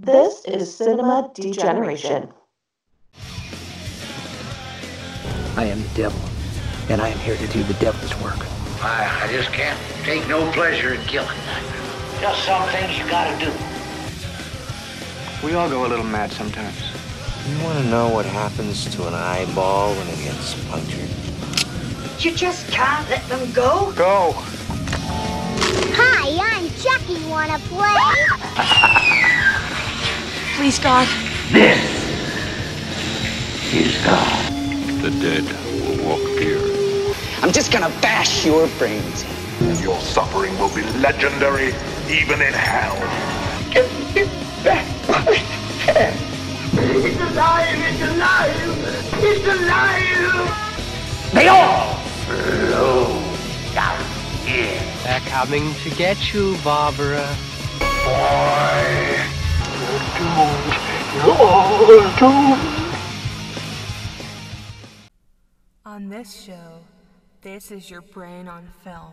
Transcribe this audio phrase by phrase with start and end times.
[0.00, 2.28] This is Cinema Degeneration.
[5.56, 6.20] I am the devil,
[6.88, 8.38] and I am here to do the devil's work.
[8.80, 11.36] I, I just can't take no pleasure in killing.
[12.20, 13.50] Just some things you gotta do.
[15.44, 16.80] We all go a little mad sometimes.
[17.48, 21.10] You want to know what happens to an eyeball when it gets punctured?
[22.24, 23.92] You just can't let them go.
[23.96, 24.32] Go!
[25.96, 27.24] Hi, I'm Chucky.
[27.28, 29.14] Wanna play?
[30.58, 31.06] Please, God.
[31.52, 31.78] This
[33.72, 34.52] is God.
[35.00, 35.44] The dead
[35.86, 36.58] will walk here.
[37.42, 39.24] I'm just gonna bash your brains.
[39.80, 41.68] Your suffering will be legendary,
[42.10, 42.96] even in hell.
[43.70, 44.28] Get, get
[44.64, 45.36] back my
[45.86, 46.14] head.
[46.72, 51.32] It's alive, it's alive, it's alive.
[51.34, 51.94] They all
[52.26, 53.22] flow
[53.74, 54.04] down
[54.44, 54.82] here.
[55.04, 57.32] They're coming to get you, Barbara.
[57.78, 59.37] Boy, you're
[65.86, 66.80] On this show,
[67.42, 69.12] this is your brain on film.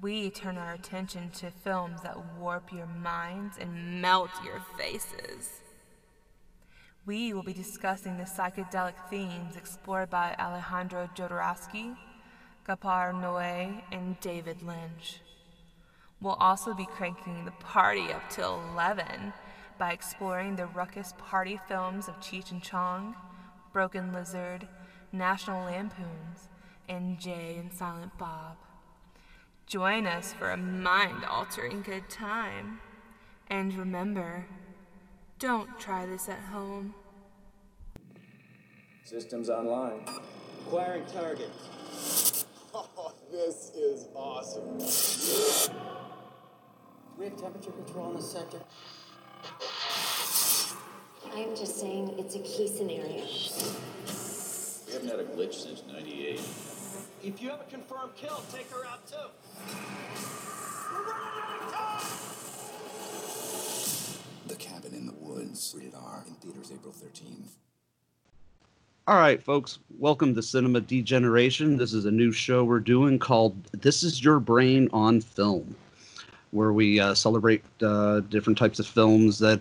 [0.00, 5.60] We turn our attention to films that warp your minds and melt your faces.
[7.06, 11.96] We will be discussing the psychedelic themes explored by Alejandro Jodorowsky,
[12.66, 15.20] Gaspar Noé, and David Lynch.
[16.20, 19.32] We'll also be cranking the party up to 11
[19.78, 23.14] by exploring the ruckus party films of Cheech and Chong,
[23.72, 24.66] Broken Lizard,
[25.12, 26.48] National Lampoons,
[26.88, 28.56] and Jay and Silent Bob.
[29.66, 32.80] Join us for a mind altering good time.
[33.48, 34.46] And remember,
[35.38, 36.94] don't try this at home.
[39.04, 40.00] Systems online.
[40.66, 41.50] Acquiring target.
[42.74, 44.78] Oh, this is awesome.
[47.18, 48.60] We have temperature control in the sector.
[51.34, 53.24] I'm just saying it's a key scenario.
[54.86, 56.40] We haven't had a glitch since 98.
[57.22, 59.16] If you have a confirmed kill, take her out too.
[60.92, 62.06] We're running out of time!
[64.46, 67.50] The Cabin in the Woods, rated R, in theaters April 13th.
[69.06, 71.76] All right, folks, welcome to Cinema Degeneration.
[71.76, 75.74] This is a new show we're doing called This Is Your Brain on Film,
[76.50, 79.60] where we uh, celebrate uh, different types of films that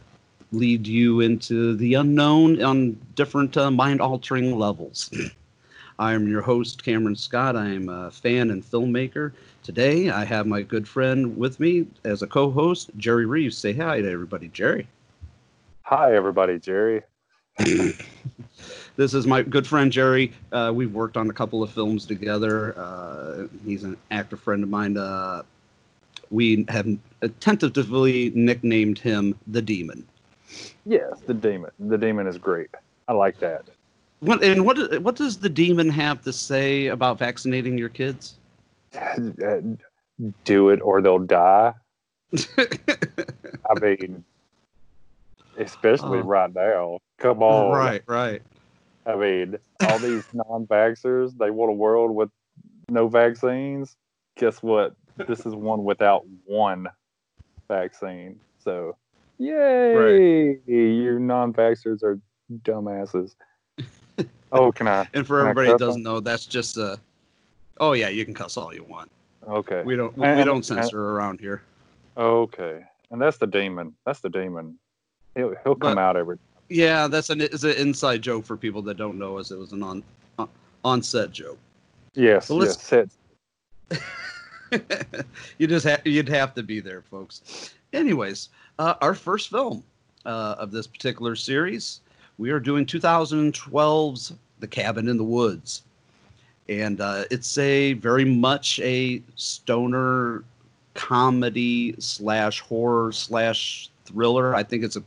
[0.51, 5.09] lead you into the unknown on different uh, mind altering levels.
[5.99, 7.55] I'm your host, Cameron Scott.
[7.55, 9.33] I am a fan and filmmaker.
[9.63, 13.57] Today, I have my good friend with me as a co host, Jerry Reeves.
[13.57, 14.87] Say hi to everybody, Jerry.
[15.81, 17.01] Hi, everybody, Jerry.
[18.95, 20.31] this is my good friend Jerry.
[20.51, 22.77] Uh, we've worked on a couple of films together.
[22.77, 24.97] Uh, he's an actor friend of mine.
[24.97, 25.41] Uh,
[26.29, 26.87] we have
[27.39, 30.05] tentatively nicknamed him the Demon.
[30.85, 31.71] Yes, the Demon.
[31.79, 32.69] The Demon is great.
[33.07, 33.65] I like that.
[34.19, 38.35] What and what what does the Demon have to say about vaccinating your kids?
[40.45, 41.73] Do it or they'll die.
[42.57, 44.23] I mean,
[45.57, 46.23] especially Oh.
[46.23, 46.99] right now.
[47.19, 47.71] Come on.
[47.71, 48.41] Right, right.
[49.05, 49.57] I mean,
[49.87, 52.29] all these non-vaxxers, they want a world with
[52.89, 53.95] no vaccines.
[54.37, 54.95] Guess what?
[55.27, 56.87] This is one without one
[57.67, 58.39] vaccine.
[58.59, 58.95] So,
[59.37, 60.59] yay!
[60.67, 62.19] You non-vaxxers are
[62.63, 63.35] dumbasses.
[64.53, 65.05] Oh, can I?
[65.13, 66.97] And for everybody that doesn't know, that's just a.
[67.81, 69.11] Oh yeah, you can cuss all you want.
[69.45, 69.83] Okay.
[69.83, 71.63] We don't we, And- we don't and- censor around here.
[72.15, 73.93] Okay, and that's the demon.
[74.05, 74.77] That's the demon.
[75.35, 76.37] He'll he'll come But- out every.
[76.69, 79.51] Yeah, that's an is an inside joke for people that don't know us.
[79.51, 80.01] It was an on
[80.39, 80.47] on,
[80.85, 81.59] on set joke.
[82.13, 83.17] Yes, So let's- yes.
[83.91, 83.99] Set.
[85.57, 87.73] you just have you'd have to be there, folks.
[87.93, 89.83] Anyways, uh, our first film
[90.25, 92.01] uh, of this particular series,
[92.37, 95.83] we are doing 2012's The Cabin in the Woods,
[96.69, 100.43] and uh, it's a very much a stoner
[100.93, 104.55] comedy slash horror slash thriller.
[104.55, 105.03] I think it's a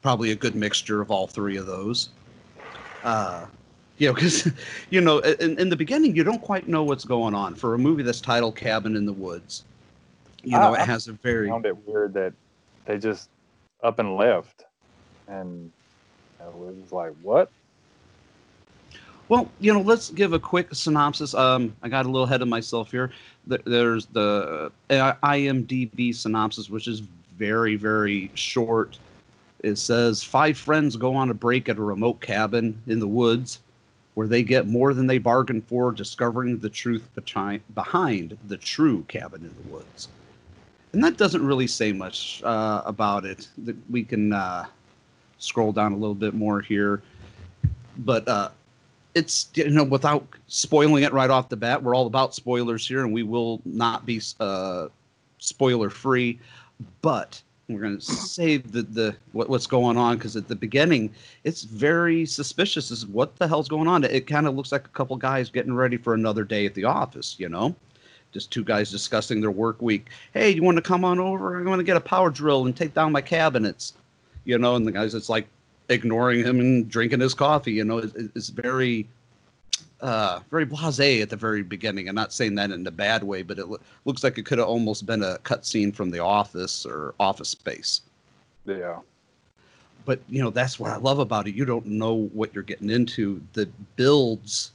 [0.00, 2.10] probably a good mixture of all three of those.
[4.02, 4.50] You know, because
[4.90, 7.78] you know, in, in the beginning, you don't quite know what's going on for a
[7.78, 9.62] movie that's titled Cabin in the Woods.
[10.42, 12.32] You know, I- it has a very found it weird that
[12.84, 13.28] they just
[13.80, 14.64] up and left,
[15.28, 15.70] and
[16.40, 17.48] I was like, "What?"
[19.28, 21.32] Well, you know, let's give a quick synopsis.
[21.32, 23.12] Um, I got a little ahead of myself here.
[23.46, 27.02] There's the uh, IMDb synopsis, which is
[27.38, 28.98] very, very short.
[29.60, 33.60] It says five friends go on a break at a remote cabin in the woods,
[34.14, 37.08] where they get more than they bargained for, discovering the truth
[37.74, 40.08] behind the true cabin in the woods.
[40.92, 43.48] and that doesn't really say much uh, about it.
[43.58, 44.66] That we can uh,
[45.38, 47.02] scroll down a little bit more here,
[47.98, 48.50] but uh,
[49.14, 53.04] it's you know without spoiling it right off the bat, we're all about spoilers here,
[53.04, 54.88] and we will not be uh,
[55.38, 56.38] spoiler free,
[57.00, 57.40] but
[57.74, 61.12] we're going to save the, the what, what's going on because at the beginning
[61.44, 64.04] it's very suspicious as what the hell's going on.
[64.04, 66.84] It kind of looks like a couple guys getting ready for another day at the
[66.84, 67.74] office you know?
[68.32, 70.10] Just two guys discussing their work week.
[70.32, 71.56] Hey you want to come on over?
[71.56, 73.94] I'm going to get a power drill and take down my cabinets
[74.44, 74.76] you know?
[74.76, 75.46] And the guys it's like
[75.88, 77.98] ignoring him and drinking his coffee you know?
[77.98, 79.08] It, it's very
[80.02, 82.08] uh, very blasé at the very beginning.
[82.08, 84.58] I'm not saying that in a bad way, but it lo- looks like it could
[84.58, 88.02] have almost been a cutscene from The Office or Office Space.
[88.66, 88.98] Yeah.
[90.04, 91.54] But you know that's what I love about it.
[91.54, 93.40] You don't know what you're getting into.
[93.52, 94.72] That builds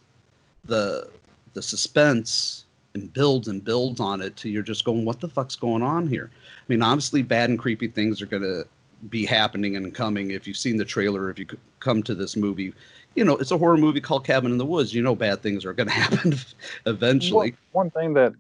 [0.64, 1.10] the
[1.54, 2.64] the suspense
[2.94, 6.08] and builds and builds on it till you're just going, what the fuck's going on
[6.08, 6.32] here?
[6.34, 8.64] I mean, obviously, bad and creepy things are gonna
[9.10, 10.32] be happening and coming.
[10.32, 11.46] If you've seen the trailer, if you
[11.82, 12.74] come to this movie,
[13.18, 14.94] you know, it's a horror movie called Cabin in the Woods.
[14.94, 16.36] You know, bad things are going to happen
[16.86, 17.56] eventually.
[17.72, 18.34] One, one thing that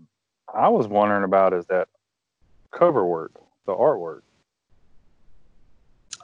[0.53, 1.87] I was wondering about is that
[2.71, 3.31] cover work,
[3.65, 4.21] the artwork.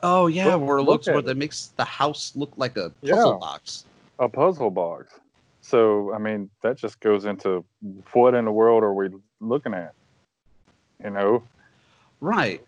[0.03, 2.91] Oh yeah, Look- where it looks at where that makes the house look like a
[3.01, 3.38] puzzle Yeah.
[3.39, 3.85] box.
[4.19, 5.19] A puzzle box.
[5.61, 7.65] So I mean, that just goes into
[8.11, 9.09] what in the world are we
[9.39, 9.94] looking at?
[11.03, 11.44] You know,
[12.21, 12.63] Right.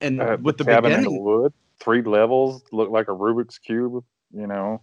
[0.00, 3.58] And uh, with the cabin in the beginning, wood, three levels, look like a Rubik's
[3.58, 4.02] cube.
[4.32, 4.80] You know,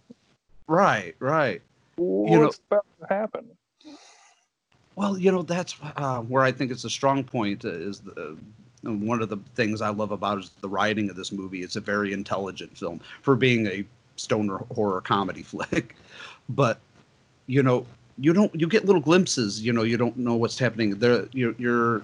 [0.68, 1.62] right, right.
[1.96, 3.46] what's about to happen?
[4.96, 7.64] Well, you know that's uh, where I think it's a strong point.
[7.64, 8.38] uh, Is the,
[8.86, 11.62] uh, one of the things I love about is the writing of this movie.
[11.62, 13.86] It's a very intelligent film for being a
[14.16, 15.96] stoner horror comedy flick,
[16.50, 16.80] but
[17.46, 17.86] you know
[18.18, 19.62] you don't you get little glimpses.
[19.62, 20.98] You know you don't know what's happening.
[21.00, 22.02] There you're, you're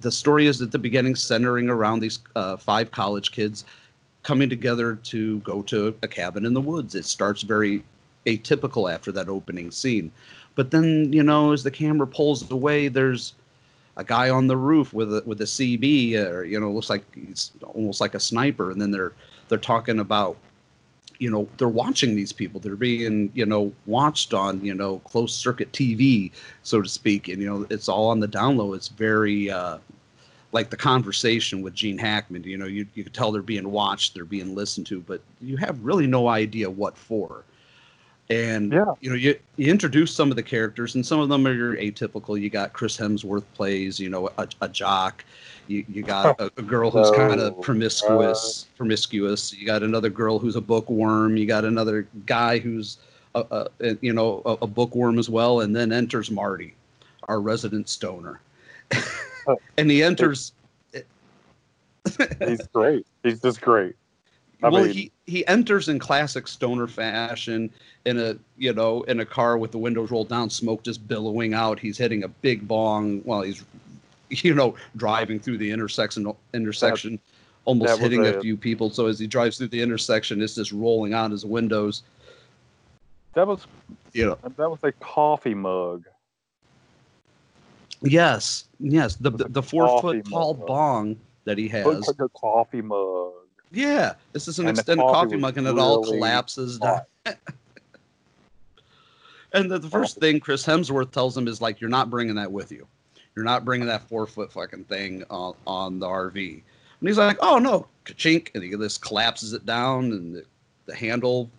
[0.00, 3.64] the story is at the beginning centering around these uh, five college kids
[4.22, 6.94] coming together to go to a cabin in the woods.
[6.94, 7.82] It starts very
[8.26, 10.12] atypical after that opening scene.
[10.54, 13.34] But then, you know, as the camera pulls away, there's
[13.96, 17.04] a guy on the roof with a with a CB, or you know, looks like
[17.14, 18.70] he's almost like a sniper.
[18.70, 19.12] And then they're
[19.48, 20.36] they're talking about,
[21.18, 22.60] you know, they're watching these people.
[22.60, 26.30] They're being, you know, watched on, you know, closed circuit TV,
[26.62, 27.28] so to speak.
[27.28, 28.74] And you know, it's all on the down low.
[28.74, 29.78] It's very uh,
[30.52, 32.44] like the conversation with Gene Hackman.
[32.44, 35.56] You know, you you can tell they're being watched, they're being listened to, but you
[35.58, 37.44] have really no idea what for.
[38.30, 38.84] And Yeah.
[39.00, 41.76] you know, you, you introduce some of the characters, and some of them are your
[41.76, 42.40] atypical.
[42.40, 45.24] You got Chris Hemsworth plays, you know, a, a jock.
[45.66, 46.44] You, you got oh.
[46.46, 48.76] a, a girl who's kind of oh, promiscuous, uh.
[48.76, 49.52] promiscuous.
[49.52, 51.36] You got another girl who's a bookworm.
[51.36, 52.98] You got another guy who's
[53.34, 55.60] a, a you know a, a bookworm as well.
[55.60, 56.74] And then enters Marty,
[57.28, 58.40] our resident stoner,
[59.78, 60.52] and he enters.
[62.40, 63.06] He's great.
[63.22, 63.94] He's just great.
[64.62, 67.70] I well, mean- he he enters in classic stoner fashion
[68.04, 71.54] in a you know in a car with the windows rolled down, smoke just billowing
[71.54, 71.78] out.
[71.78, 73.64] He's hitting a big bong while he's
[74.28, 77.18] you know driving through the intersection intersection,
[77.64, 78.90] almost that hitting a, a- few people.
[78.90, 82.02] So as he drives through the intersection, it's just rolling out his windows.
[83.34, 83.66] That was
[84.12, 86.04] You know, that was a coffee mug.
[88.02, 90.66] Yes, yes, the the, the four foot tall mug.
[90.66, 91.86] bong that he has.
[91.86, 93.32] Looks like a coffee mug.
[93.72, 97.02] Yeah, this is an And extended coffee coffee mug, and it all collapses down.
[99.52, 102.50] and the, the first thing Chris Hemsworth tells him is like, "You're not bringing that
[102.50, 102.86] with you.
[103.36, 107.38] You're not bringing that four foot fucking thing on, on the RV." And he's like,
[107.40, 110.44] "Oh no!" Ka-chink, and he just collapses it down, and the,
[110.86, 111.50] the handle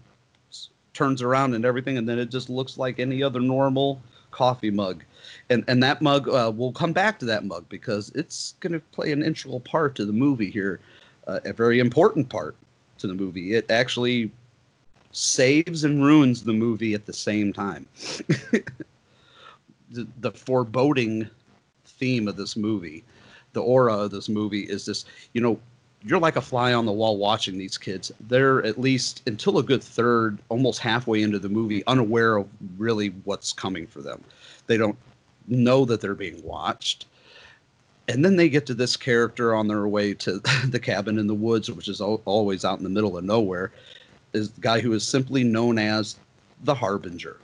[0.93, 5.03] turns around and everything, and then it just looks like any other normal coffee mug.
[5.49, 8.79] And and that mug, uh, we'll come back to that mug because it's going to
[8.79, 10.79] play an integral part to the movie here
[11.27, 12.55] uh, a very important part
[12.97, 13.53] to the movie.
[13.55, 14.31] It actually
[15.11, 17.85] saves and ruins the movie at the same time.
[19.91, 21.29] the, the foreboding
[21.85, 23.03] theme of this movie,
[23.53, 25.59] the aura of this movie is this, you know,
[26.03, 28.11] you're like a fly on the wall watching these kids.
[28.27, 33.09] They're at least until a good third, almost halfway into the movie, unaware of really
[33.23, 34.23] what's coming for them.
[34.67, 34.97] They don't
[35.47, 37.05] know that they're being watched
[38.11, 41.33] and then they get to this character on their way to the cabin in the
[41.33, 43.71] woods, which is always out in the middle of nowhere,
[44.33, 46.17] is the guy who is simply known as
[46.63, 47.37] the Harbinger.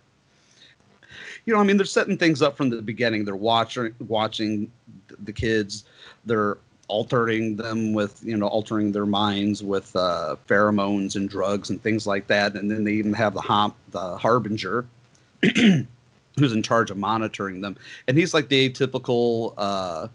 [1.45, 3.23] You know, I mean, they're setting things up from the beginning.
[3.23, 4.69] They're watching watching
[5.23, 5.85] the kids.
[6.25, 11.81] They're altering them with, you know, altering their minds with uh, pheromones and drugs and
[11.81, 12.55] things like that.
[12.55, 14.85] And then they even have the hom- the Harbinger,
[15.41, 17.75] who's in charge of monitoring them.
[18.07, 19.53] And he's like the atypical.
[19.57, 20.07] Uh,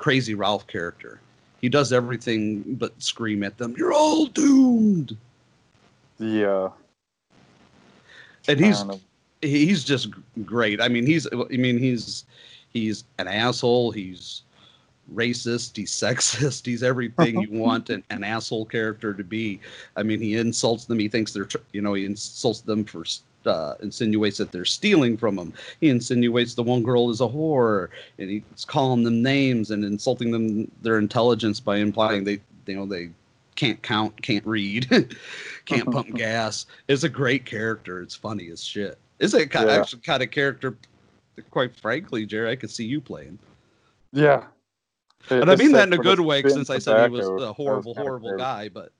[0.00, 1.20] crazy Ralph character.
[1.60, 3.74] He does everything but scream at them.
[3.78, 5.16] You're all doomed.
[6.18, 6.70] Yeah.
[8.48, 8.82] And he's
[9.42, 10.08] he's just
[10.44, 10.80] great.
[10.80, 12.24] I mean, he's I mean he's
[12.70, 13.92] he's an asshole.
[13.92, 14.42] He's
[15.14, 15.76] racist.
[15.76, 16.66] He's sexist.
[16.66, 19.60] He's everything you want an, an asshole character to be.
[19.96, 20.98] I mean, he insults them.
[20.98, 23.04] He thinks they're you know he insults them for
[23.46, 25.52] uh, insinuates that they're stealing from him.
[25.80, 27.88] He insinuates the one girl is a whore,
[28.18, 32.86] and he's calling them names and insulting them their intelligence by implying they you know
[32.86, 33.10] they
[33.56, 34.88] can't count, can't read,
[35.66, 36.66] can't pump gas.
[36.88, 38.00] It's a great character.
[38.00, 38.98] It's funny as shit.
[39.18, 39.76] It's a kind Yeah.
[39.76, 40.76] actually kind of character.
[41.50, 43.38] Quite frankly, Jerry, I could see you playing.
[44.12, 44.44] Yeah.
[45.28, 47.16] And I mean that in a Except for the good way, since I said he
[47.16, 48.68] was a horrible, horrible guy.
[48.68, 48.92] But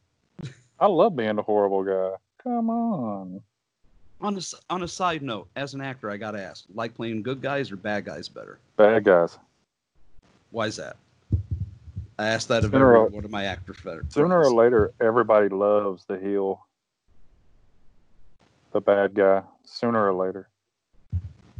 [0.79, 2.17] I love being a horrible guy.
[2.43, 3.41] Come on.
[4.21, 7.41] on a, on a side note, as an actor, I gotta ask: like playing good
[7.41, 8.59] guys or bad guys better?
[8.77, 9.39] Bad guys.
[10.51, 10.97] Why is that?
[12.19, 14.15] I asked that of every or- one of my actor friends.
[14.15, 16.67] Sooner or later, everybody loves the heel.
[18.73, 19.43] The bad guy.
[19.65, 20.49] Sooner or later.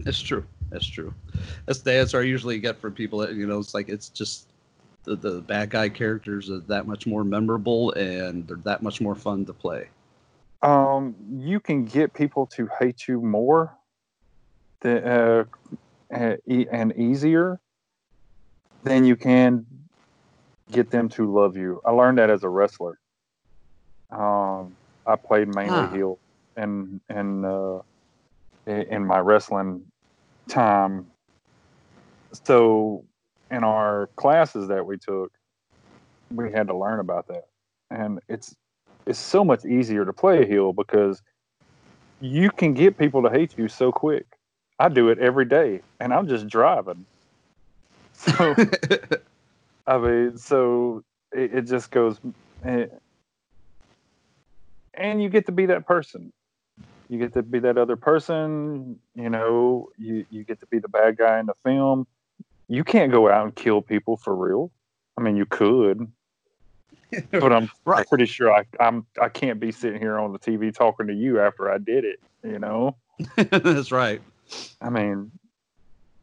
[0.01, 0.45] It's true.
[0.71, 1.13] That's true.
[1.67, 3.19] That's the answer I usually get from people.
[3.21, 4.50] That, you know, it's like it's just
[5.05, 9.15] the, the bad guy characters are that much more memorable and they're that much more
[9.15, 9.89] fun to play.
[10.63, 13.77] Um, you can get people to hate you more
[14.83, 15.45] than, uh,
[16.11, 16.67] and e-
[16.97, 17.61] easier
[18.83, 19.67] than you can
[20.71, 21.81] get them to love you.
[21.85, 22.99] I learned that as a wrestler.
[24.11, 24.77] Um,
[25.07, 25.89] I played mainly Huh.
[25.89, 26.21] heel
[26.57, 27.81] and in uh,
[28.67, 29.87] in my wrestling
[30.49, 31.07] time.
[32.45, 33.07] So,
[33.51, 35.33] in our classes that we took,
[36.31, 37.45] we had to learn about that,
[37.91, 38.55] and it's
[39.07, 41.23] it's so much easier to play a heel because
[42.21, 44.27] you can get people to hate you so quick.
[44.79, 47.07] I do it every day, and I'm just driving.
[48.37, 48.55] So,
[49.87, 51.03] I mean, so
[51.33, 52.21] it, it just goes,
[52.67, 52.85] eh,
[54.93, 56.31] and you get to be that person.
[57.09, 59.01] You get to be that other person.
[59.15, 62.07] You know, you you get to be the bad guy in the film.
[62.71, 64.71] You can't go out and kill people for real.
[65.19, 66.07] I mean, you could,
[67.33, 68.09] but I'm Right.
[68.09, 71.41] pretty sure I, I'm I can't be sitting here on the TV talking to you
[71.41, 72.21] after I did it.
[72.45, 72.95] You know,
[73.37, 74.23] That's right.
[74.81, 75.33] I mean,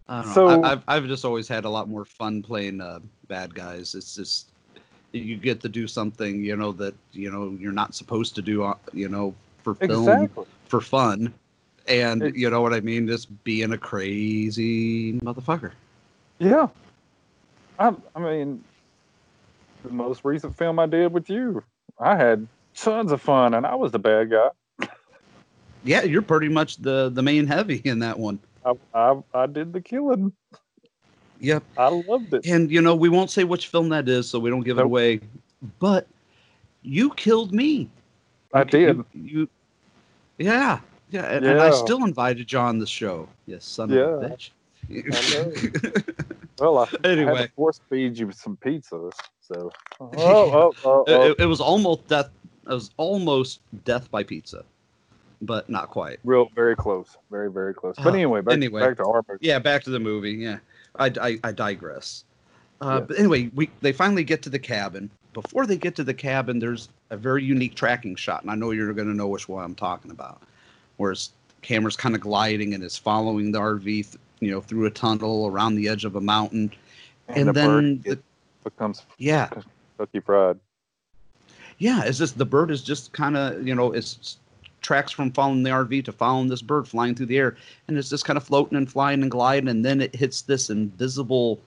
[0.08, 0.34] I don't know.
[0.34, 3.94] So- I, I've I've just always had a lot more fun playing uh, bad guys.
[3.94, 4.48] It's just
[5.12, 8.64] you get to do something you know that you know you're not supposed to do.
[8.64, 10.46] uh, You know, for film exactly.
[10.70, 11.34] for fun,
[11.90, 13.06] and you know what I mean.
[13.06, 15.72] Just being a crazy motherfucker.
[16.40, 16.68] Yeah.
[17.80, 18.64] I, I mean,
[19.84, 21.64] the most recent film I did with you,
[22.00, 24.50] I had tons of fun, and I was the bad guy.
[25.84, 28.40] Yeah, you're pretty much the the main heavy in that one.
[28.66, 30.34] I, I, I did the killing.
[31.40, 31.64] Yep.
[31.78, 32.46] I loved it.
[32.46, 34.84] And you know, we won't say which film that is, so we don't give it
[34.84, 35.22] away.
[35.80, 36.08] But
[36.82, 37.90] you killed me.
[38.54, 38.98] I You- did.
[38.98, 39.50] You, you-
[40.40, 40.80] yeah,
[41.12, 43.30] yeah, and, and I still invited John the show.
[43.46, 44.00] Yes, son Yeah.
[44.02, 44.50] of a bitch.
[46.60, 47.46] Well, I, I had Anyway.
[47.46, 49.14] to force feed you some pizzas.
[49.42, 51.22] So, oh, oh, oh, It- oh.
[51.32, 52.30] It, it was almost death.
[52.66, 54.66] It was almost death by pizza,
[55.44, 56.20] but not quite.
[56.24, 57.96] real, very close, very, very close.
[57.98, 58.82] But Uh, anyway, back, anyway.
[58.82, 59.40] back to our movie.
[59.46, 60.32] Yeah, back to the movie.
[60.32, 60.58] Yeah,
[60.98, 62.24] I, I, I digress.
[62.82, 63.00] Uh, Yeah.
[63.02, 65.12] But anyway, we they finally get to the cabin.
[65.34, 68.72] Before they get to the cabin, there's a very unique tracking shot, and I know
[68.72, 70.42] you're going to know which one I'm talking about,
[70.98, 74.86] where it's camera's kind of gliding and it's following the RV, th- you know, through
[74.86, 76.72] a tunnel around the edge of a mountain,
[77.28, 78.20] and, the then bird the,
[78.64, 79.50] becomes yeah,
[79.98, 80.60] Kentucky Fried.
[81.78, 84.38] yeah, it's just the bird is just kind of you know it's
[84.82, 88.10] tracks from following the RV to following this bird flying through the air, and it's
[88.10, 91.60] just kind of floating and flying and gliding, and then it hits this invisible,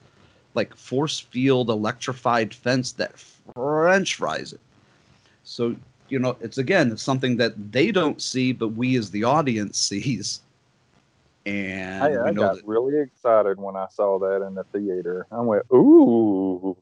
[0.55, 3.17] like force field electrified fence that
[3.53, 4.59] French fries it.
[5.43, 5.75] So
[6.09, 9.77] you know it's again it's something that they don't see, but we as the audience
[9.89, 10.41] sees.
[11.45, 15.25] And I, I know got that really excited when I saw that in the theater.
[15.31, 16.77] I went, "Ooh,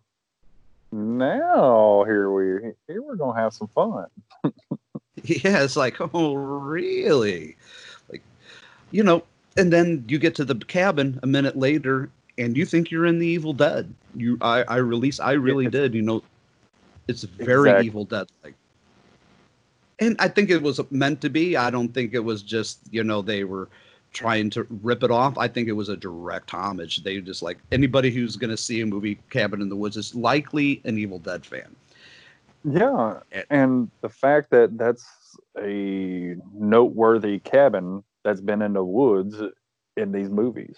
[0.91, 4.07] now here we here we're gonna have some fun."
[5.23, 7.57] Yeah, it's like, oh, really?
[8.09, 8.21] Like,
[8.91, 9.23] you know,
[9.57, 13.19] and then you get to the cabin a minute later, and you think you're in
[13.19, 13.93] the Evil Dead.
[14.15, 15.93] You, I, I release, I really did.
[15.93, 16.23] You know,
[17.07, 17.87] it's very Exactly.
[17.87, 18.55] Evil Dead like.
[20.01, 21.57] And I think it was meant to be.
[21.57, 23.67] I don't think it was just, you know, they were
[24.13, 25.37] trying to rip it off.
[25.37, 27.03] I think it was a direct homage.
[27.03, 30.15] They just like anybody who's going to see a movie Cabin in the Woods is
[30.15, 31.75] likely an Evil Dead fan.
[32.65, 33.43] Yeah, Eh.
[33.49, 35.05] and the fact that that's
[35.57, 39.37] a noteworthy cabin that's been in the woods
[39.95, 40.75] in these movies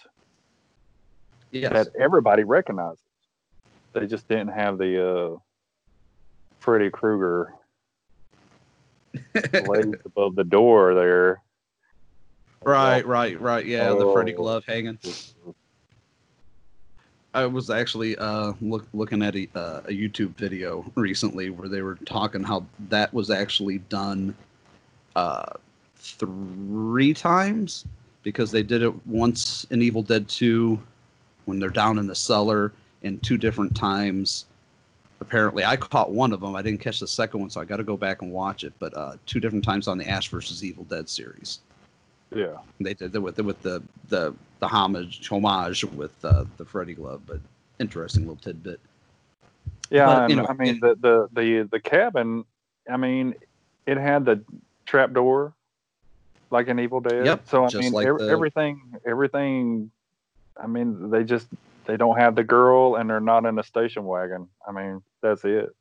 [1.50, 1.72] Yes.
[1.72, 3.00] that everybody recognizes.
[3.94, 5.36] they just didn't have the uh,
[6.60, 7.52] Freddy Krueger
[9.66, 11.42] laid above the door there.
[12.64, 13.66] Right, right, right.
[13.66, 14.38] Yeah, the Freddy Oh.
[14.38, 14.98] glove hanging.
[17.34, 21.80] I was actually uh, look, looking at a, uh, a YouTube video recently where they
[21.82, 24.34] were talking how that was actually done
[25.16, 25.44] uh,
[25.96, 27.86] three times
[28.22, 30.80] because they did it once in Evil Dead 2
[31.46, 34.44] when they're down in the cellar, and two different times.
[35.20, 36.54] Apparently, I caught one of them.
[36.54, 38.72] I didn't catch the second one, so I got to go back and watch it.
[38.78, 41.60] But uh, two different times on the Ash versus Evil Dead series.
[42.34, 42.56] Yeah.
[42.80, 47.22] They did it with with the the the homage homage with uh, the Freddy glove,
[47.26, 47.40] but
[47.78, 48.80] interesting little tidbit.
[49.90, 52.44] Yeah, But, you know, I mean the, the the the cabin.
[52.90, 53.34] I mean,
[53.86, 54.42] it had the
[54.86, 55.52] trap door,
[56.50, 57.26] like an Evil Dead.
[57.26, 59.90] Yep, So I mean, like ev- the- everything, everything.
[60.56, 61.48] I mean, they just
[61.86, 64.48] they don't have the girl, and they're not in a station wagon.
[64.66, 65.74] I mean, that's it.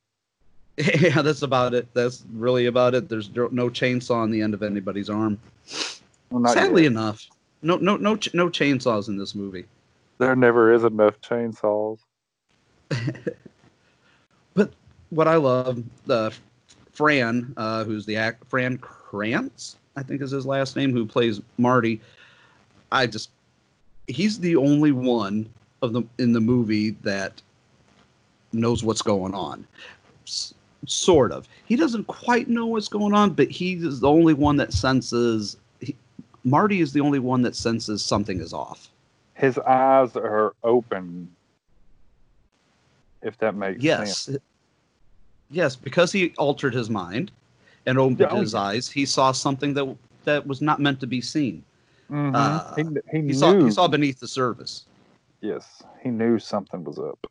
[0.77, 1.87] yeah, that's about it.
[1.93, 3.09] That's really about it.
[3.09, 5.39] There's no no chainsaw on the end of anybody's arm.
[6.31, 6.91] Well, not Sadly yet.
[6.91, 7.27] enough,
[7.61, 9.65] no no no ch- no chainsaws in this movie.
[10.17, 11.99] There never is enough chainsaws.
[14.53, 14.71] But
[15.11, 16.33] what I love, the
[16.91, 21.41] Fran, uh, who's the act, Fran Krantz, I think is his last name, who plays
[21.57, 22.01] Marty.
[22.91, 23.29] I just,
[24.07, 25.49] he's the only one
[25.81, 27.41] of the in the movie that
[28.51, 29.65] knows what's going on.
[30.27, 30.53] S-
[30.85, 31.47] sort of.
[31.65, 35.55] He doesn't quite know what's going on, but he is the only one that senses.
[36.43, 38.89] Marty is the only one that senses something is off.
[39.35, 41.29] His eyes are open.
[43.21, 44.21] If that makes Yes.
[44.21, 44.27] sense.
[44.35, 44.41] Yes,
[45.53, 47.31] Yes, because he altered his mind
[47.85, 51.07] and opened Yeah, oh, his eyes, he saw something that that was not meant to
[51.07, 51.63] be seen.
[52.09, 52.33] Mhm.
[52.33, 53.33] Uh, he, he, He knew.
[53.33, 54.85] saw he saw beneath the surface.
[55.41, 57.27] Yes, he knew something was up.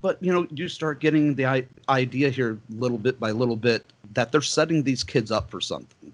[0.00, 4.32] But you know, you start getting the idea here, little bit by little bit, that
[4.32, 6.12] they're setting these kids up for something.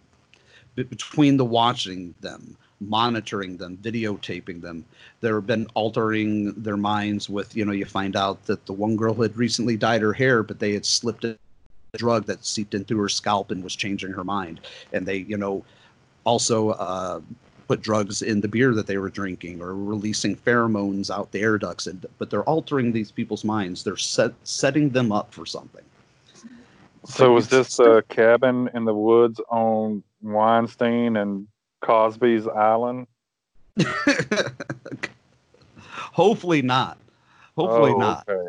[0.76, 4.84] Be- between the watching them, monitoring them, videotaping them,
[5.20, 7.28] they've been altering their minds.
[7.28, 10.42] With you know, you find out that the one girl had recently dyed her hair,
[10.44, 11.36] but they had slipped a
[11.96, 14.60] drug that seeped into her scalp and was changing her mind.
[14.92, 15.64] And they, you know,
[16.24, 17.20] also uh,
[17.68, 21.58] put drugs in the beer that they were drinking or releasing pheromones out the air
[21.58, 21.86] ducts.
[21.86, 23.82] And, but they're altering these people's minds.
[23.82, 25.82] They're set, setting them up for something.
[27.04, 31.46] So was this a cabin in the woods on Weinstein and
[31.82, 33.06] Cosby's Island?
[35.80, 36.98] Hopefully not.
[37.56, 38.28] Hopefully Oh, not.
[38.28, 38.48] Okay.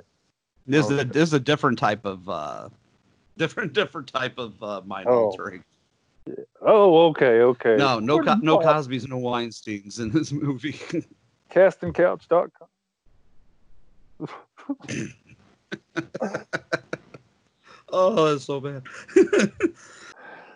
[0.65, 2.69] This is a this is a different type of uh,
[3.37, 5.25] different different type of uh, mind Oh.
[5.25, 5.63] altering.
[6.61, 7.77] Oh, okay, okay.
[7.77, 10.73] No, no, Co- no Cosby's, no Weinstein's in this movie.
[11.51, 12.67] Castingcouch.com.
[17.89, 18.83] oh, that's so bad.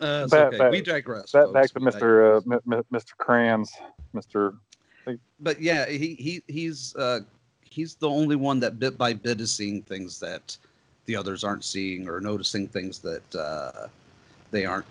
[0.02, 0.58] Uh, Back- okay.
[0.58, 1.32] back- we digress.
[1.32, 2.38] Back, back to We Mr.
[2.38, 3.16] Uh, M- M- Mr.
[3.18, 3.72] Krantz,
[4.16, 4.58] Mr.
[5.40, 7.20] but yeah, he he he's uh
[7.64, 10.58] he's the only one that bit by bit is seeing things that
[11.06, 13.88] the others aren't seeing or noticing things that uh,
[14.52, 14.86] they aren't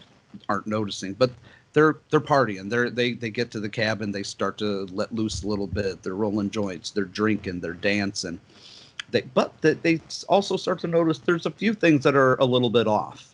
[0.49, 1.15] aren't noticing.
[1.15, 1.31] But
[1.73, 2.71] they're they're partying.
[2.71, 4.13] They're they they get to the cabin.
[4.13, 6.03] They start to let loose a little bit.
[6.03, 6.91] They're rolling joints.
[6.91, 7.61] They're drinking.
[7.61, 8.41] They're dancing.
[9.11, 12.45] They but they, they also start to notice there's a few things that are a
[12.45, 13.30] little bit off.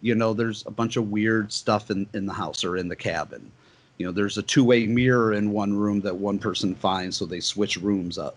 [0.00, 2.96] You know, there's a bunch of weird stuff in in the house or in the
[2.96, 3.50] cabin.
[3.98, 7.40] You know there's a two-way mirror in one room that one person finds so they
[7.40, 8.36] switch rooms up.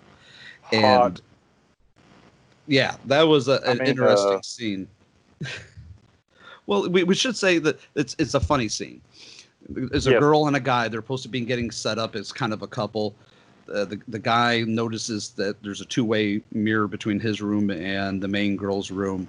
[0.73, 1.21] And Hot.
[2.67, 4.87] yeah that was a, I an mean, interesting uh, scene.
[6.65, 9.01] Well we, we should say that it's it's a funny scene.
[9.69, 10.19] There's a Yes.
[10.19, 12.67] girl and a guy they're supposed to be getting set up as kind of a
[12.67, 13.13] couple.
[13.73, 18.27] Uh, the, the guy notices that there's a two-way mirror between his room and the
[18.27, 19.27] main girl's room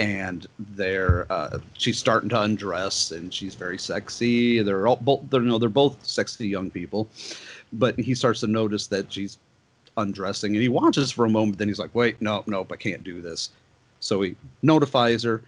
[0.00, 4.62] and they're uh, she's starting to undress and she's very sexy.
[4.62, 7.08] They're all both they're, you know, they're both sexy young people
[7.72, 9.38] but he starts to notice that she's
[9.96, 13.04] undressing and he watches for a moment then he's like wait no nope i can't
[13.04, 13.50] do this.
[14.00, 15.42] So he notifies her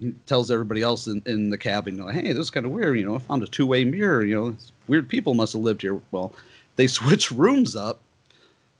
[0.00, 2.98] he tells everybody else in, in the cabin know, hey this is kind of weird
[2.98, 4.56] you know i found a two-way mirror you know
[4.88, 6.00] weird people must have lived here.
[6.10, 6.32] Well
[6.76, 8.00] they switch rooms up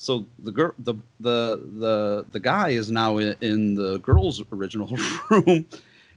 [0.05, 4.97] so the girl the the the the guy is now in, in the girl's original
[5.31, 5.64] room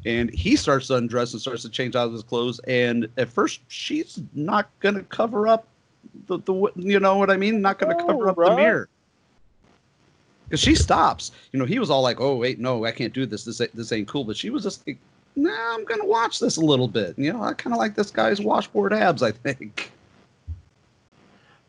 [0.05, 3.29] and he starts to undress and starts to change out of his clothes and at
[3.29, 5.65] first she's not gonna cover up
[6.27, 7.61] the, the you know what i mean?
[7.61, 8.89] Not gonna oh, cover up the mirror.
[10.45, 11.31] Because she stops.
[11.51, 13.45] You know he was all like oh wait no i can't do this.
[13.45, 14.25] This ain't, this ain't cool.
[14.25, 14.97] But she was just like
[15.37, 17.17] nah i'm gonna watch this a little bit.
[17.17, 19.91] You know i kind of like this guy's washboard abs i think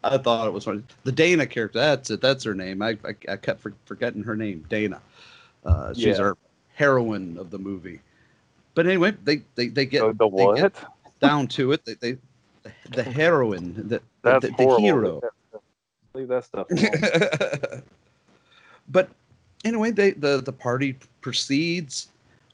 [0.04, 0.82] I thought it was funny.
[1.04, 2.20] The Dana character, that's it.
[2.20, 2.82] That's her name.
[2.82, 5.00] I, I, I kept for, forgetting her name, Dana.
[5.64, 6.22] Uh, she's Yeah.
[6.22, 6.37] our
[6.74, 8.00] heroine of the movie.
[8.74, 10.74] But anyway, they they, they get The- they get
[11.20, 11.84] down to it.
[11.84, 12.16] They, they
[12.90, 15.20] the heroine, the, That's the, the hero.
[16.14, 16.68] Leave that stuff.
[18.88, 19.08] but
[19.64, 22.08] anyway, they the the party proceeds.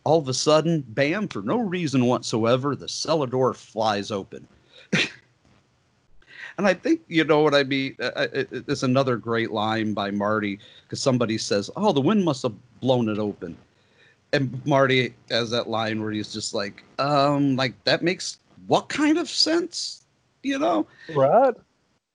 [0.04, 1.28] All of a sudden, bam!
[1.28, 4.46] For no reason whatsoever, the cellar door flies open.
[6.58, 7.96] and I think you know what I mean.
[8.00, 12.24] Uh, uh, it- It's another great line by Marty because somebody says, "Oh, the wind
[12.24, 13.56] must have blown it open,"
[14.32, 19.18] and Marty has that line where he's just like, "Um, like that makes what kind
[19.18, 20.04] of sense?"
[20.42, 21.54] You know, right?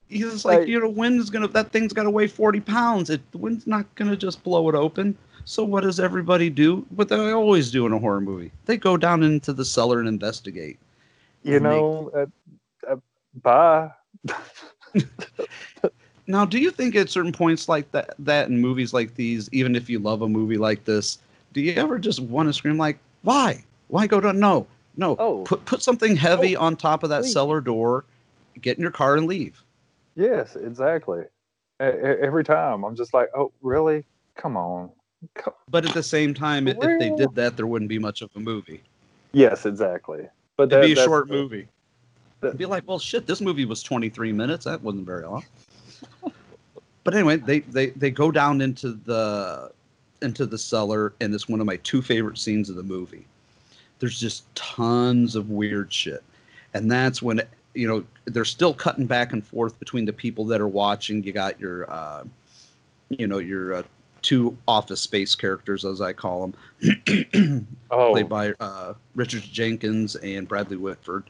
[0.07, 3.09] He's just like, Like- you know, wind's gonna that thing's gotta weigh forty pounds.
[3.09, 5.17] It the wind's not gonna just blow it open.
[5.45, 6.85] So what does everybody do?
[6.95, 8.51] What they always do in a horror movie?
[8.65, 10.77] They go down into the cellar and investigate.
[11.43, 12.25] You And know, uh,
[12.91, 12.97] uh,
[13.41, 13.91] bye.
[16.29, 19.75] Now, do you think at certain points like that, that in movies like these, even
[19.75, 21.17] if you love a movie like this,
[21.53, 23.63] do you ever just want to scream like, "Why?
[23.87, 24.39] Why go down?
[24.39, 25.15] No, no.
[25.17, 25.43] Oh.
[25.45, 27.33] Put put something heavy oh, on top of that please.
[27.33, 28.05] cellar door,
[28.61, 29.63] get in your car and leave."
[30.15, 31.23] Yes, exactly.
[31.79, 34.05] Every time, I'm just like, oh, really?
[34.35, 34.91] Come on.
[35.69, 38.39] But at the same time, if they did that, there wouldn't be much of a
[38.39, 38.83] movie.
[39.31, 40.27] Yes, exactly.
[40.57, 41.69] But It'd be a short movie.
[42.41, 44.65] It'd be like, well, shit, this movie was 23 minutes.
[44.65, 45.43] That wasn't very long.
[47.03, 49.71] but anyway, they, they they go down into the
[50.21, 53.25] into the cellar, and it's one of my two favorite scenes of the movie.
[53.99, 56.23] There's just tons of weird shit,
[56.73, 57.41] and that's when
[57.73, 61.21] you know they're still cutting back and forth between the people that are watching.
[61.23, 62.23] You got your, uh,
[63.09, 63.83] you know, your uh,
[64.21, 68.11] two office space characters, as I call them, Oh.
[68.11, 71.23] played by uh, Richard Jenkins and Bradley Whitford,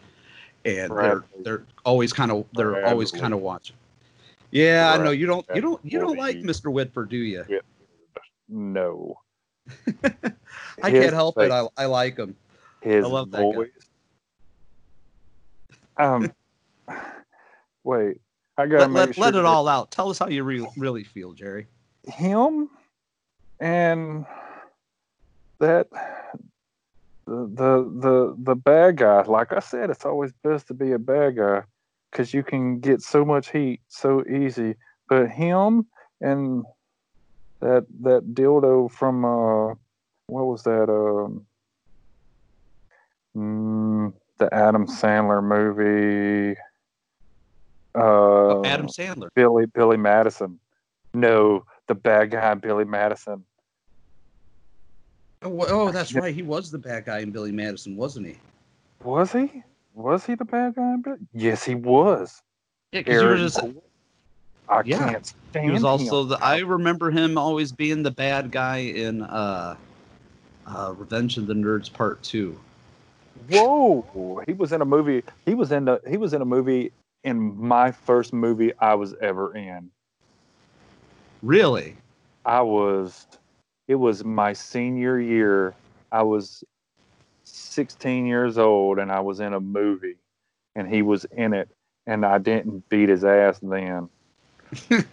[0.65, 1.21] and Bradley.
[1.37, 3.75] they're they're always kind of they're always kind of watching.
[4.51, 6.71] Yeah, I know you don't you don't you don't like Mr.
[6.71, 7.45] Whitford, do you?
[8.47, 9.19] No.
[10.83, 11.51] I His can't help it.
[11.51, 12.35] I, I like him.
[12.81, 13.53] His I love that guy.
[13.53, 13.69] voice.
[15.97, 16.31] Um,
[17.83, 18.21] wait,
[18.57, 19.91] I gotta Let, let, sure let it all out.
[19.91, 21.67] Tell us how you re- really feel, Jerry.
[22.07, 22.69] him
[23.59, 24.25] and
[25.59, 25.87] that
[27.29, 29.21] the the the bad guy.
[29.23, 31.63] Like I said, it's always best to be a bad guy
[32.11, 34.75] because you can get so much heat so easy.
[35.07, 35.87] But him
[36.21, 36.65] and
[37.61, 39.75] that that dildo from uh
[40.27, 41.45] what was that um
[43.35, 46.57] mm, the Adam Sandler movie
[47.95, 49.29] uh Oh, Adam Sandler.
[49.35, 50.59] Billy Billy Madison
[51.13, 53.43] no the bad guy Billy Madison
[55.41, 56.33] Oh, oh, that's right.
[56.35, 58.37] He was the bad guy in Billy Madison, wasn't he?
[59.03, 61.17] was he was he the bad guy in Billy?
[61.33, 62.41] yes he was
[62.91, 63.59] Yeah, because you were just.
[63.59, 63.83] Cole.
[64.67, 64.97] I Yeah.
[65.11, 66.29] can't stand He was also him.
[66.29, 66.43] the.
[66.43, 69.75] I remember him always being the bad guy in uh,
[70.67, 72.59] uh, Revenge of the Nerds Part Two.
[73.49, 74.43] Whoa!
[74.45, 75.23] He was in a movie.
[75.45, 76.01] He was in the.
[76.07, 76.91] He was in a movie
[77.23, 79.89] in my first movie I was ever in.
[81.41, 81.95] Really?
[82.45, 83.25] I was.
[83.89, 85.73] It was my senior year.
[86.11, 86.63] I was
[87.45, 90.15] 16 years old, and I was in a movie,
[90.75, 91.69] and he was in it,
[92.05, 94.07] and I didn't beat his ass then.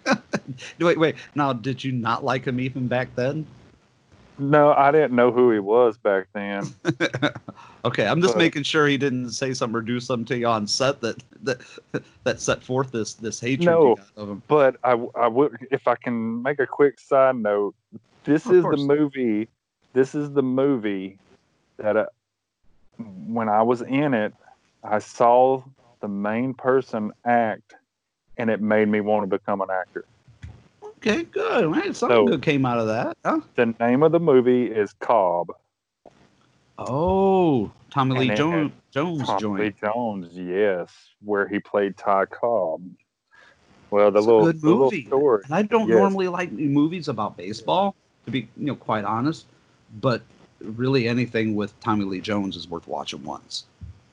[0.79, 1.17] wait, wait.
[1.35, 3.47] Now, did you not like him even back then?
[4.39, 6.67] No, I didn't know who he was back then.
[7.87, 10.49] Okay, I'm just But- making sure he didn't say something or do something to you
[10.49, 11.61] on set that that
[12.25, 14.43] that set forth this this hatred No, of him.
[14.49, 17.77] but I, I would if I can make a quick side note.
[18.27, 19.49] This is the movie.
[19.93, 21.19] This is the movie
[21.79, 22.05] that I,
[22.99, 24.35] when I was in it,
[24.85, 25.63] I saw
[26.01, 27.75] the main person act,
[28.37, 30.05] and it made me want to become an actor.
[30.99, 31.67] Okay, good.
[31.71, 33.17] Right, something So- good came out of that.
[33.25, 33.41] Huh?
[33.55, 35.53] The name of the movie is Cobb.
[36.79, 39.61] Oh, Tommy Lee Jones Jones Tommy joint.
[39.63, 40.91] Lee Jones, yes,
[41.25, 42.83] where he played Ty Cobb.
[43.91, 45.07] Well, the It's little, good the little movie.
[45.07, 45.43] story.
[45.47, 45.97] And I don't Yes.
[45.97, 47.95] normally like movies about baseball,
[48.27, 49.47] to be you know quite honest,
[50.01, 50.23] but
[50.61, 53.65] really anything with Tommy Lee Jones is worth watching once.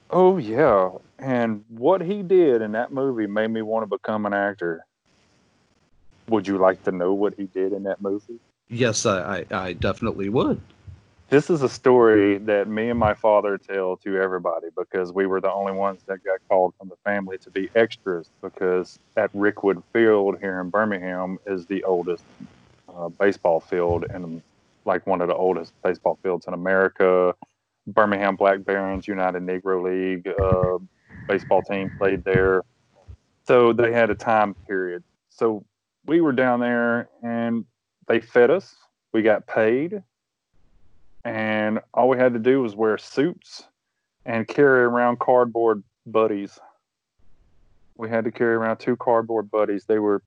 [0.10, 4.34] Oh yeah, and what he did in that movie made me want to become an
[4.34, 4.86] actor.
[6.30, 8.40] Would you like to know what he did in that movie?
[8.70, 10.62] Yes, I, I, I definitely would.
[11.30, 15.42] This is a story that me and my father tell to everybody because we were
[15.42, 19.82] the only ones that got called from the family to be extras because at Rickwood
[19.92, 22.24] Field here in Birmingham is the oldest
[22.98, 24.42] uh, baseball field and
[24.86, 27.34] like one of the oldest baseball fields in America.
[27.88, 30.78] Birmingham Black Barons United Negro League uh,
[31.28, 32.64] baseball team played there.
[33.46, 35.04] So they had a time period.
[35.30, 35.66] So
[36.06, 37.66] we were down there and
[38.08, 38.76] they fed us.
[39.12, 40.02] We got paid.
[41.26, 43.64] And all we had to do was wear suits
[44.26, 46.60] and carry around cardboard buddies.
[47.96, 49.86] We had to carry around two cardboard buddies.
[49.86, 50.22] They were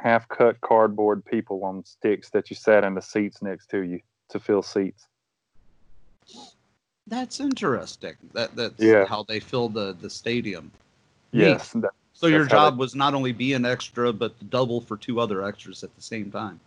[0.00, 4.00] half cut cardboard people on sticks that you sat in the seats next to you
[4.28, 5.06] to fill seats.
[7.06, 8.14] That's interesting.
[8.32, 9.04] That that's Yeah.
[9.06, 10.70] how they filled the the stadium.
[11.30, 11.72] Yes.
[11.72, 14.96] That- So your how they- job was not only be an extra, but double for
[14.96, 16.58] two other extras at the same time.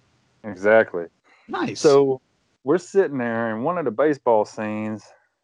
[0.44, 1.08] Exactly.
[1.48, 1.80] Nice.
[1.82, 2.22] So
[2.64, 5.04] we're sitting there, and one of the baseball scenes,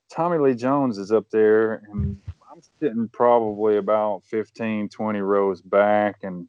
[0.09, 2.21] Tommy Lee Jones is up there, and
[2.51, 6.47] I'm sitting probably about 15, 20 rows back, and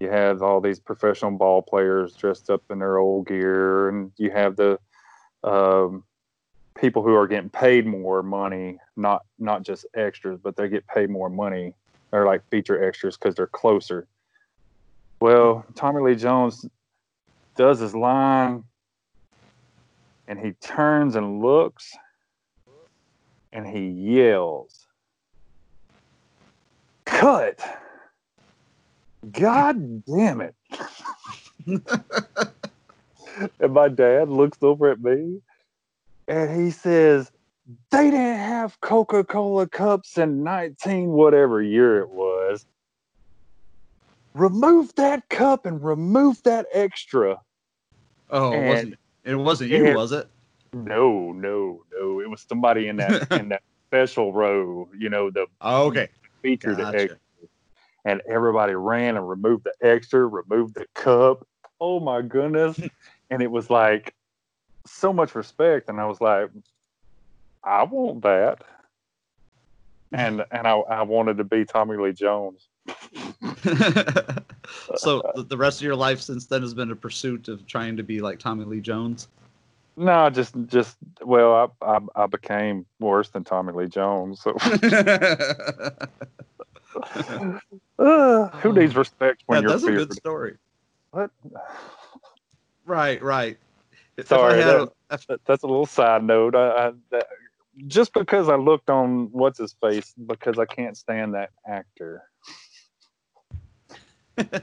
[0.00, 4.30] you have all these professional ball players dressed up in their old gear, and you
[4.30, 4.78] have the
[5.42, 6.04] um,
[6.74, 11.10] people who are getting paid more money, not not just extras, but they get paid
[11.10, 11.74] more money.
[12.10, 14.06] They're like feature extras because they're closer.
[15.20, 16.66] Well, Tommy Lee Jones
[17.56, 18.64] does his line
[20.28, 21.96] and he turns and looks
[23.52, 24.86] and he yells,
[27.06, 27.85] Cut!
[29.30, 30.54] God damn it.
[33.60, 35.40] and my dad looks over at me
[36.28, 37.30] and he says,
[37.90, 42.64] They didn't have Coca Cola cups in 19 whatever year it was.
[44.34, 47.40] Remove that cup and remove that extra.
[48.30, 50.28] oh, it wasn't it wasn't you, and- was it?
[50.72, 52.20] No, no, no.
[52.20, 56.08] It was somebody in that in that special row, you know, the Oh, okay.
[56.42, 57.18] featured Gotcha.
[58.06, 61.44] And everybody ran and removed the extra, removed the cup.
[61.80, 62.80] Oh my goodness.
[63.30, 64.14] and it was like
[64.86, 65.88] so much respect.
[65.88, 66.48] And I was like,
[67.64, 68.62] I want that.
[70.12, 72.68] And and I, I wanted to be Tommy Lee Jones.
[74.96, 77.96] so the, the rest of your life since then has been a pursuit of trying
[77.96, 79.26] to be like Tommy Lee Jones.
[79.96, 84.42] No, just just well, I I, I became worse than Tommy Lee Jones.
[84.42, 84.52] So
[87.98, 90.56] Uh, who needs respect when Yeah, you're that's a good story.
[91.12, 91.30] What?
[92.84, 93.56] Right, right.
[94.24, 96.54] Sorry, that- a- that- that's a little side note.
[96.54, 97.26] I, I that,
[97.86, 102.22] just because I looked on what's his face because I can't stand that actor.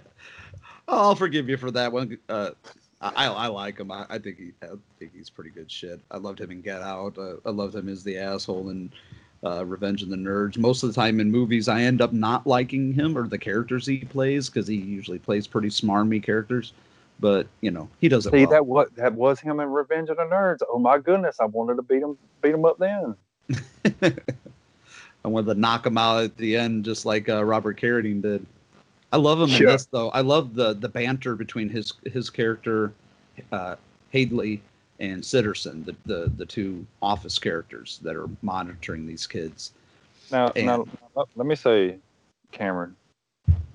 [0.87, 2.17] I'll forgive you for that one.
[2.29, 2.51] Uh,
[3.01, 3.91] I, I like him.
[3.91, 4.67] I, I think he, I
[4.99, 5.99] think he's pretty good shit.
[6.11, 7.17] I loved him in Get Out.
[7.17, 8.91] Uh, I loved him as the asshole in
[9.43, 10.57] uh, Revenge of the Nerds.
[10.57, 13.85] Most of the time in movies, I end up not liking him or the characters
[13.85, 16.73] he plays because he usually plays pretty smarmy characters.
[17.19, 18.49] But you know, he does it See well.
[18.49, 20.59] that what that was him in Revenge of the Nerds.
[20.69, 23.15] Oh my goodness, I wanted to beat him beat him up then.
[25.25, 28.45] I wanted to knock him out at the end, just like uh, Robert Carradine did.
[29.11, 30.09] I love him in this though.
[30.09, 32.93] I love the the banter between his his character,
[33.51, 33.75] uh,
[34.11, 34.61] Hadley,
[35.03, 39.73] and Sitterson, the, the the two office characters that are monitoring these kids.
[40.31, 40.85] Now, And- now
[41.35, 41.97] let- me say,
[42.51, 42.95] Cameron,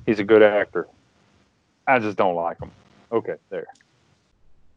[0.06, 0.88] he's a good actor.
[1.86, 2.70] I just don't like him.
[3.12, 3.66] Okay, there.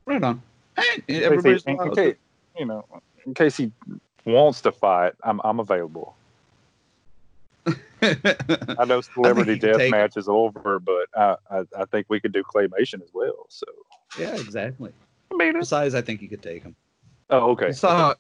[0.06, 0.42] Right on.
[0.78, 2.16] Hey, In case he- everybody's in, in case,
[2.60, 2.86] you know,
[3.26, 3.72] in case he
[4.26, 6.16] wants to fight, I'm I'm available.
[8.02, 9.92] I know celebrity could death take it.
[9.92, 13.46] match is over, but I, I I think we could do claymation as well.
[13.50, 13.66] So
[14.20, 14.92] yeah, exactly.
[15.32, 16.76] I mean, it's- Besides, I think you could take him.
[17.30, 17.72] oh okay.
[17.72, 18.16] So,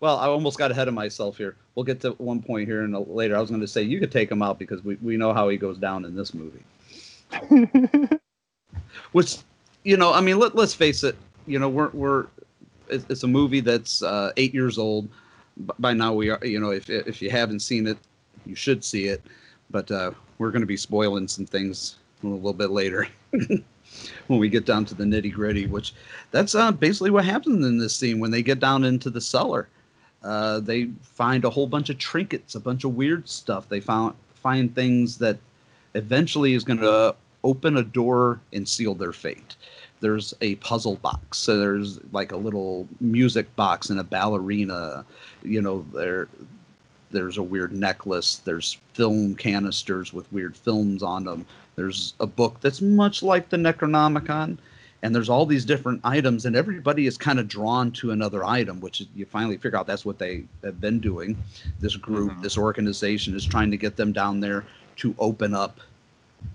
[0.00, 1.56] well, I almost got ahead of myself here.
[1.74, 3.36] We'll get to one point here and later.
[3.36, 5.48] I was going to say you could take him out because we, we know how
[5.48, 6.62] he goes down in this movie.
[9.12, 9.38] Which,
[9.84, 11.16] you know, I mean, let, let's face it.
[11.46, 12.26] You know, we're we're
[12.88, 15.08] it's, it's a movie that's uh, eight years old.
[15.78, 16.44] By now, we are.
[16.44, 17.98] You know, if if you haven't seen it,
[18.44, 19.22] you should see it.
[19.70, 23.06] But uh, we're going to be spoiling some things a little bit later
[24.26, 25.66] when we get down to the nitty gritty.
[25.66, 25.94] Which
[26.30, 29.68] that's uh, basically what happens in this scene when they get down into the cellar.
[30.22, 33.68] Uh, they find a whole bunch of trinkets, a bunch of weird stuff.
[33.68, 35.38] They found find things that
[35.94, 39.56] eventually is going to open a door and seal their fate.
[40.00, 41.38] There's a puzzle box.
[41.38, 45.04] So there's like a little music box and a ballerina.
[45.42, 46.28] You know, there
[47.10, 48.36] there's a weird necklace.
[48.44, 51.46] There's film canisters with weird films on them.
[51.76, 54.58] There's a book that's much like the Necronomicon.
[55.02, 58.80] And there's all these different items, and everybody is kind of drawn to another item,
[58.80, 61.36] which you finally figure out that's what they have been doing.
[61.78, 64.64] This group, this organization is trying to get them down there
[64.96, 65.78] to open up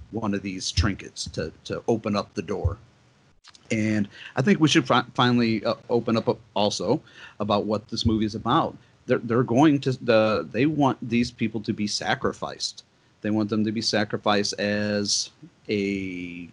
[0.09, 2.77] one of these trinkets to to open up the door.
[3.69, 6.99] And I think we should fi- finally uh, open up also
[7.39, 8.75] about what this movie is about.
[9.05, 12.83] They're they're going to the they want these people to be sacrificed.
[13.21, 15.29] They want them to be sacrificed as
[15.69, 16.49] a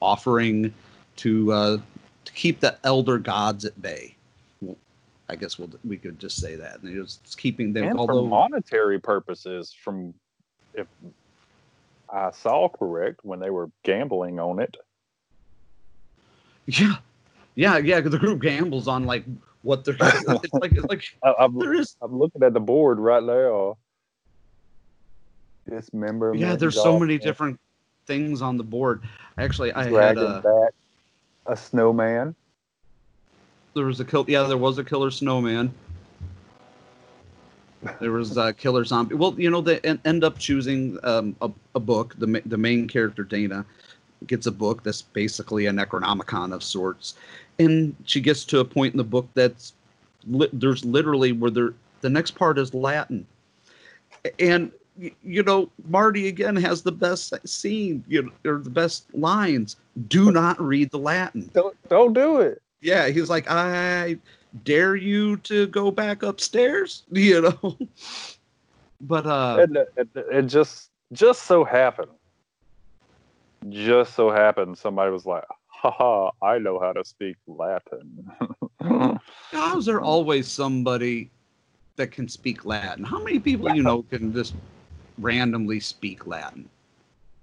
[0.00, 0.72] offering
[1.16, 1.78] to uh,
[2.24, 4.14] to keep the elder gods at bay.
[4.60, 4.76] Well,
[5.28, 6.82] I guess we'll we could just say that.
[6.82, 7.88] And it's keeping them.
[7.88, 10.14] and for monetary purposes, from
[10.74, 10.86] if
[12.12, 14.76] I saw correct when they were gambling on it.
[16.66, 16.96] yeah,
[17.54, 18.00] yeah, yeah.
[18.00, 19.24] 'cause The group gambles on like
[19.62, 19.96] what they're.
[20.00, 21.04] it's like it's like
[21.38, 21.96] I'm, there is.
[22.02, 23.78] I'm looking at the board right now.
[25.70, 26.40] Dismemberment.
[26.40, 27.58] Yeah, there's so many different
[28.06, 29.02] things on the board.
[29.38, 30.40] Actually, I had a.
[30.42, 30.74] back,
[31.46, 32.34] a snowman.
[33.74, 34.24] There was a kill.
[34.28, 35.72] Yeah, there was a killer snowman.
[38.00, 39.14] There was a killer zombie.
[39.14, 42.14] Well, you know, they end up choosing um, a, a book.
[42.18, 43.64] The the main character Dana
[44.26, 47.14] gets a book that's basically a Necronomicon of sorts,
[47.58, 49.72] and she gets to a point in the book that's
[50.26, 53.26] li- there's literally where there the next part is Latin,
[54.38, 54.72] and
[55.22, 59.76] you know Marty again has the best scene, you know, or the best lines.
[60.08, 61.50] Do not read the Latin.
[61.52, 62.62] Don't don't do it.
[62.80, 64.18] Yeah, he's like, I
[64.64, 67.78] dare you to go back upstairs, you know.
[69.00, 72.10] but uh, it, it, it just just so happened
[73.68, 78.30] just so happened somebody was like haha i know how to speak latin
[79.52, 81.30] how's there always somebody
[82.00, 83.04] that can speak Latin?
[83.04, 84.54] How many people you know can just
[85.20, 86.68] randomly speak Latin?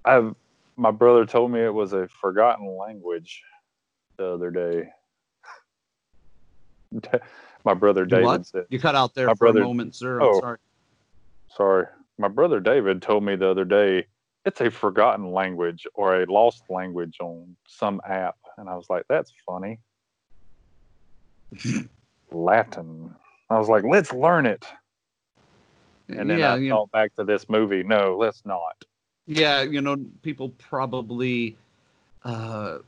[0.04, 0.34] I've,
[0.76, 3.42] my brother told me it was a forgotten language
[4.16, 4.88] the other day
[7.64, 8.46] my brother david what?
[8.46, 10.20] said You cut out there My for brother- a moment, sir.
[10.20, 10.40] I'm Oh.
[10.40, 10.58] sorry.
[11.56, 11.86] sorry
[12.18, 14.06] my brother david told me the other day
[14.44, 19.04] it's a forgotten language or a lost language on some app and i was like
[19.08, 19.78] that's funny
[22.32, 23.14] latin
[23.50, 24.64] i was like let's learn it
[26.08, 28.84] and then yeah, i you thought back to this movie no let's not
[29.28, 31.54] yeah, you know, people probably
[32.24, 32.78] uh,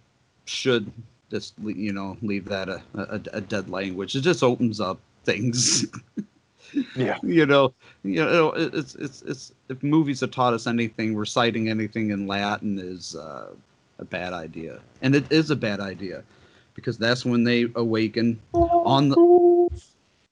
[0.47, 0.91] should
[1.31, 4.17] just you know leave that a, a, a dead language.
[4.17, 5.87] It just opens up things.
[6.97, 11.69] yeah you know, you know, it's it's it's if movies have taught us anything, reciting
[11.69, 13.51] anything in Latin is uh,
[13.99, 16.25] a bad idea, and it is a bad idea
[16.73, 19.69] because that's when they awaken on the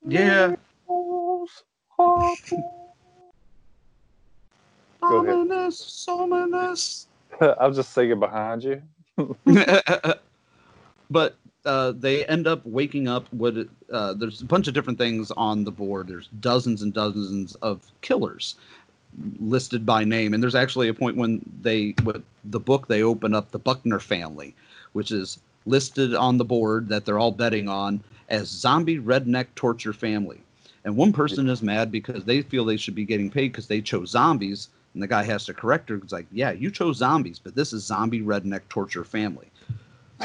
[0.07, 0.57] yeah.
[5.08, 7.06] Ominous, ominous.
[7.40, 8.82] i was just singing behind you
[11.10, 13.30] but uh, they end up waking up.
[13.32, 13.54] What
[13.92, 16.08] uh, there's a bunch of different things on the board.
[16.08, 18.54] There's dozens and dozens of killers
[19.40, 23.34] listed by name, and there's actually a point when they, with the book, they open
[23.34, 24.54] up the Buckner family,
[24.92, 29.92] which is listed on the board that they're all betting on as zombie redneck torture
[29.92, 30.40] family.
[30.84, 33.80] And one person is mad because they feel they should be getting paid because they
[33.80, 34.68] chose zombies.
[34.94, 35.96] And the guy has to correct her.
[35.96, 39.48] It's like, yeah, you chose zombies, but this is zombie redneck torture family.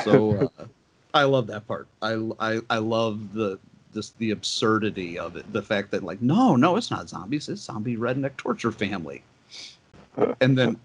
[0.03, 0.65] So uh,
[1.13, 1.87] I love that part.
[2.01, 3.59] I, I I love the
[3.93, 5.51] this the absurdity of it.
[5.53, 7.49] The fact that like, no, no, it's not zombies.
[7.49, 9.23] It's zombie redneck torture family.
[10.41, 10.79] And then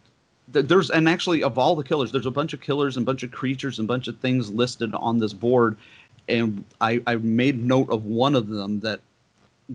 [0.53, 3.23] th- there's and actually of all the killers, there's a bunch of killers and bunch
[3.23, 5.77] of creatures and bunch of things listed on this board.
[6.29, 9.01] And I, I made note of one of them that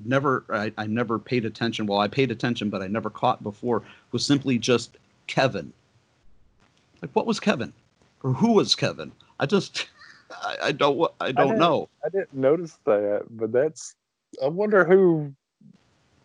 [0.05, 1.85] never I, I never paid attention.
[1.85, 3.83] Well, I paid attention, but I never caught before.
[4.11, 5.71] Was simply just Kevin.
[7.01, 7.73] Like, what was Kevin,
[8.23, 9.11] or who was Kevin?
[9.39, 9.87] I just
[10.31, 11.89] I, I don't I don't didn't- know.
[12.05, 13.95] I didn't notice that, but that's.
[14.43, 15.33] I wonder who.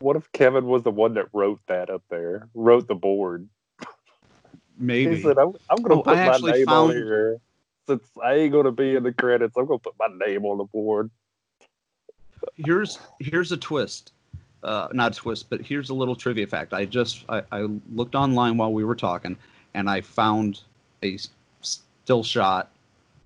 [0.00, 2.48] What if Kevin was the one that wrote that up there?
[2.54, 3.48] Wrote the board.
[4.78, 7.38] Maybe He said, "I'm, I'm going to Oh, put I my name found- on here.
[7.88, 10.44] Since I ain't going to be in the credits, I'm going to put my name
[10.44, 11.10] on the board."
[12.56, 14.12] Here's here's a twist.
[14.64, 16.72] Uh, not a twist but here's a little trivia fact.
[16.74, 19.36] I just I, I looked online while we were talking
[19.74, 20.60] and i found
[21.02, 21.18] a
[21.60, 22.70] still shot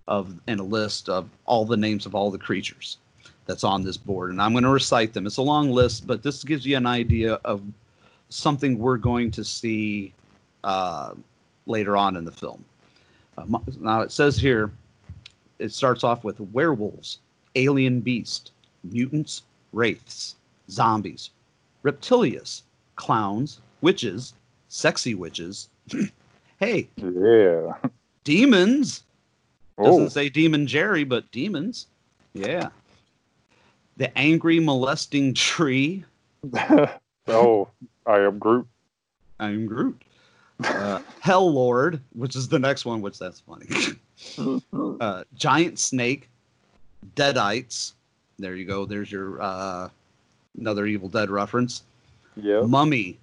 [0.09, 2.98] of and a list of all the names of all the creatures
[3.46, 5.27] that's on this board and i'm going to recite them.
[5.27, 7.62] It's a long list but this gives you an idea of
[8.29, 10.12] something we're going to see
[10.64, 11.12] uh,
[11.66, 12.64] later on in the film.
[13.37, 13.44] Uh,
[13.81, 14.73] now it says here
[15.58, 17.19] it starts off with werewolves
[17.54, 18.52] alien beast
[18.85, 20.37] mutants, wraiths,
[20.70, 21.30] zombies,
[21.83, 22.62] Reptilius,
[22.96, 24.35] clowns, witches,
[24.68, 25.68] sexy witches.
[26.58, 27.74] hey, Yeah.
[28.24, 29.02] demons.
[29.83, 30.08] Doesn't Oh.
[30.08, 31.87] say Demon Jerry, but demons.
[32.35, 32.68] Yeah.
[33.96, 36.04] The angry, molesting tree.
[37.28, 37.68] oh,
[38.06, 38.66] I am Groot.
[39.40, 40.00] I'm Groot.
[40.62, 43.66] Uh, Hell Lord, which is the next one, which that's funny.
[45.00, 46.28] uh, giant snake,
[47.16, 47.92] deadites.
[48.43, 48.85] There you go.
[48.85, 49.88] There's your uh,
[50.59, 51.85] another Evil Dead reference.
[52.37, 52.63] Yeah.
[52.63, 53.19] Mummy,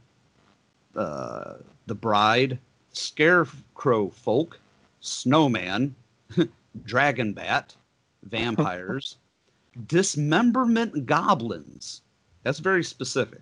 [0.96, 1.56] uh,
[1.88, 2.58] the Bride,
[2.94, 4.60] Scarecrow Folk,
[5.02, 5.94] Snowman,
[6.86, 7.76] Dragon Bat,
[8.24, 9.18] Vampires,
[9.88, 12.02] Dismemberment Goblins.
[12.44, 13.42] That's very specific.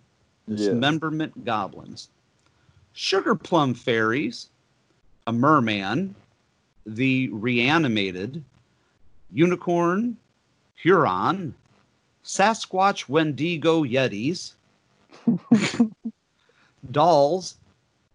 [0.50, 2.10] Dismemberment Goblins,
[2.94, 4.50] Sugar Plum Fairies,
[5.28, 6.16] a Merman,
[6.86, 8.44] the Reanimated,
[9.32, 10.16] Unicorn,
[10.76, 11.54] Huron,
[12.28, 14.52] Sasquatch Wendigo Yetis,
[16.92, 17.56] Dolls,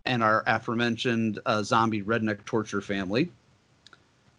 [0.05, 3.33] and our aforementioned uh, zombie redneck torture family,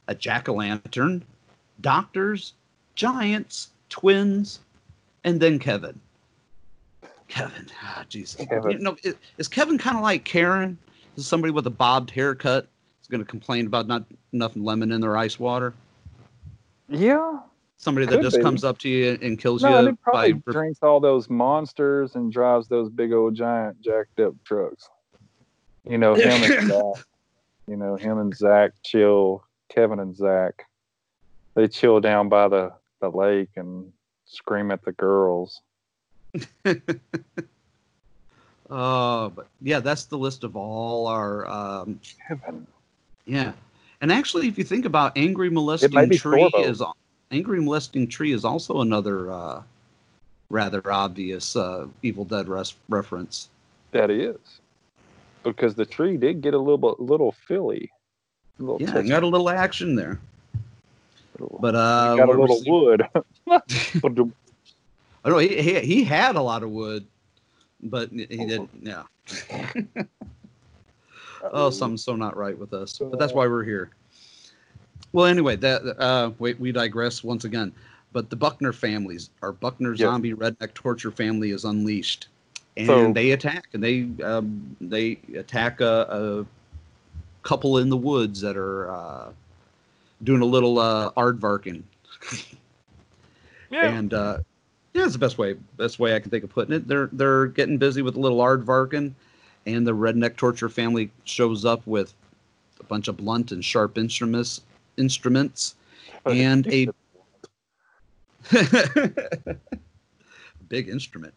[0.07, 1.25] a jack o' lantern,
[1.81, 2.53] doctors,
[2.93, 4.59] giants, twins,
[5.23, 5.99] and then Kevin.
[7.27, 8.37] Kevin, ah, jeez.
[8.47, 8.71] Kevin.
[8.73, 10.77] You know, is, is Kevin kind of like Karen?
[11.17, 12.67] Is somebody with a bobbed haircut
[13.01, 14.03] is going to complain about not
[14.33, 15.73] enough lemon in their ice water?
[16.89, 17.39] Yeah.
[17.83, 18.41] Somebody that Could just be.
[18.41, 22.15] comes up to you and kills No, you he probably by drinks all those monsters
[22.15, 24.87] and drives those big old giant jacked up trucks.
[25.85, 27.05] You know, him and Zach.
[27.67, 29.43] You know, him and Zach chill.
[29.67, 30.65] Kevin and Zach.
[31.55, 32.71] They chill down by the,
[33.01, 33.91] the lake and
[34.23, 35.59] scream at the girls.
[36.33, 36.39] Uh,
[39.27, 41.45] but yeah, that's the list of all our.
[41.49, 42.65] Um, Kevin.
[43.25, 43.51] yeah,
[43.99, 46.65] and actually, if you think about Angry Molesting Tree Sorbo.
[46.65, 46.95] is al-
[47.33, 49.63] Angry Molesting Tree is also another uh,
[50.51, 53.49] rather obvious uh, Evil Dead res- reference.
[53.91, 54.37] That is.
[55.41, 57.91] Because the tree did get a little bit little filly.
[58.59, 59.09] A little Yeah, touchy.
[59.09, 60.19] got a little action there.
[61.59, 63.03] But uh, got a little wood.
[63.49, 67.07] I know he, he he had a lot of wood,
[67.81, 68.69] but he didn't.
[68.81, 69.03] Yeah.
[71.51, 72.99] oh, something's so not right with us.
[72.99, 73.89] But that's why we're here.
[75.13, 77.71] Well, anyway, that uh, wait, we digress once again.
[78.11, 79.99] But the Buckner families, our Buckner Yes.
[80.01, 82.27] zombie redneck torture family, is unleashed,
[82.77, 86.45] and So- they attack, and they um, they attack a, a
[87.47, 89.31] couple in the woods that are uh,
[90.23, 91.83] doing a little uh, aardvarking.
[93.71, 93.89] Yeah.
[93.97, 94.37] And uh,
[94.93, 96.87] yeah, it's the best way best way I can think of putting it.
[96.87, 99.13] They're they're getting busy with a little aardvarking,
[99.65, 102.13] and the redneck torture family shows up with
[102.79, 104.61] a bunch of blunt and sharp instruments
[104.97, 105.75] instruments
[106.25, 106.87] and a
[110.69, 111.33] big instrument.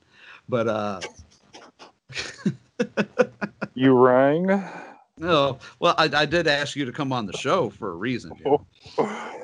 [0.49, 1.01] But uh
[3.75, 4.63] you rang.
[5.19, 8.33] no, well I, I did ask you to come on the show for a reason.
[8.45, 8.65] Oh.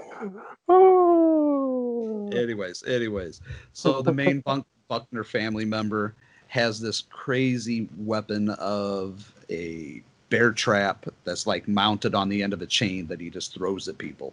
[2.33, 3.41] anyways, anyways,
[3.73, 4.43] so the main
[4.89, 6.15] Buckner family member
[6.49, 10.03] has this crazy weapon of a
[10.33, 13.87] bear trap that's like mounted on the end of a chain that he just throws
[13.87, 14.33] at people.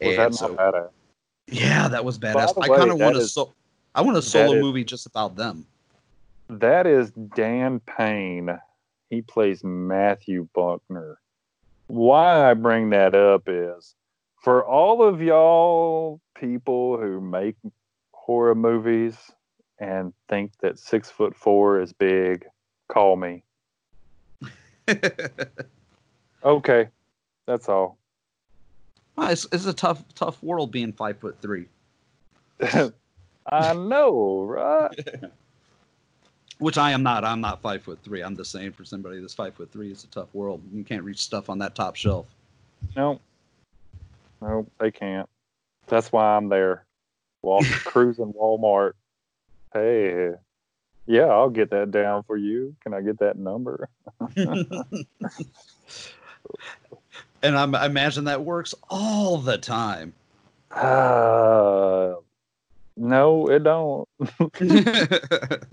[0.00, 0.90] Was that not badass?
[1.48, 2.54] yeah, that was badass.
[2.54, 3.52] the I kind of want a so
[3.94, 5.66] I want a solo is- movie just about them.
[6.48, 8.58] That is Dan Payne.
[9.10, 11.18] He plays Matthew Buckner.
[11.86, 13.94] Why I bring that up is
[14.42, 17.56] for all of y'all people who make
[18.12, 19.16] horror movies
[19.78, 22.44] and think that six foot four is big,
[22.88, 23.42] call me.
[26.44, 26.88] Okay,
[27.46, 27.96] that's all.
[29.16, 31.66] Well, it's, it's a tough tough world being five foot three.
[32.60, 34.90] I know, right?
[36.58, 37.24] Which I am not.
[37.24, 38.22] I'm not five foot three.
[38.22, 39.90] I'm the same for somebody that's five foot three.
[39.90, 40.60] It's a tough world.
[40.72, 42.26] You can't reach stuff on that top shelf.
[42.94, 43.20] No,
[44.42, 45.28] no, they can't.
[45.86, 46.84] That's why I'm there,
[47.42, 48.92] walk cruising Walmart.
[49.72, 50.32] Hey,
[51.06, 52.74] yeah, I'll get that down for you.
[52.82, 53.88] Can I get that number?
[57.44, 60.14] And I'm, I imagine that works all the time.
[60.70, 62.14] Uh,
[62.96, 64.08] no, it don't.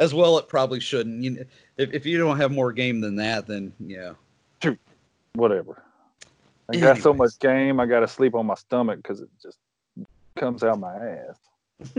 [0.00, 1.22] As well, it probably shouldn't.
[1.22, 1.46] You,
[1.76, 4.14] if, if you don't have more game than that, then yeah.
[4.60, 4.78] Shoot,
[5.34, 5.84] Whatever.
[6.68, 9.56] I got so much game, I got to sleep on my stomach because it just
[10.36, 11.36] comes out my ass.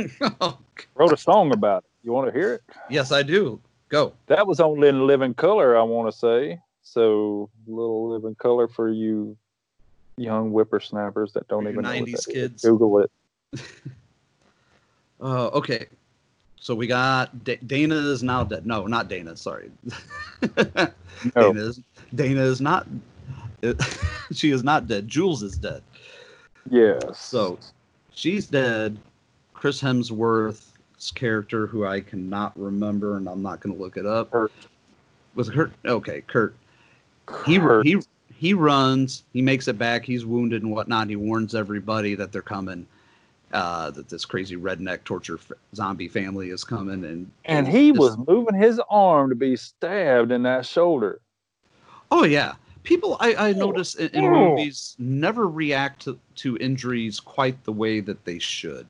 [0.96, 1.90] Wrote a song about it.
[2.04, 2.62] You want to hear it?
[2.90, 3.60] Yes, I do.
[3.90, 4.14] Go.
[4.28, 6.60] That was on in Living Color, I want to say.
[6.82, 9.38] So, little Living Color for you
[10.18, 12.26] young whippersnappers that don't even know what 90s that is.
[12.26, 12.64] kids.
[12.64, 13.12] Google it.
[15.22, 15.86] Uh, okay.
[16.62, 18.66] So we got Da- Dana is now dead.
[18.66, 19.36] No, not Dana.
[19.36, 19.70] Sorry.
[20.56, 20.94] Dana
[21.36, 21.82] is
[22.16, 22.88] Dana is not.
[24.32, 25.10] she is not dead.
[25.10, 25.84] Jules is dead.
[26.70, 27.20] Yes.
[27.20, 27.60] So
[28.14, 28.98] she's dead.
[29.60, 34.32] Chris Hemsworth's character, who I cannot remember, and I'm not going to look it up.
[34.32, 34.54] Curt.
[35.36, 35.74] Was it Curt?
[35.86, 36.56] Okay, Curt.
[37.46, 37.86] He Curt.
[37.86, 37.98] he
[38.34, 39.24] he runs.
[39.34, 40.06] He makes it back.
[40.06, 41.10] He's wounded and whatnot.
[41.10, 42.88] He warns everybody that they're coming,
[43.52, 48.00] uh, that this crazy redneck torture f- zombie family is coming, and And he this-
[48.00, 51.20] was moving his arm to be stabbed in that shoulder.
[52.12, 52.54] Oh yeah,
[52.84, 54.52] people I, I notice in, in Oh.
[54.56, 58.88] movies never react to, to injuries quite the way that they should.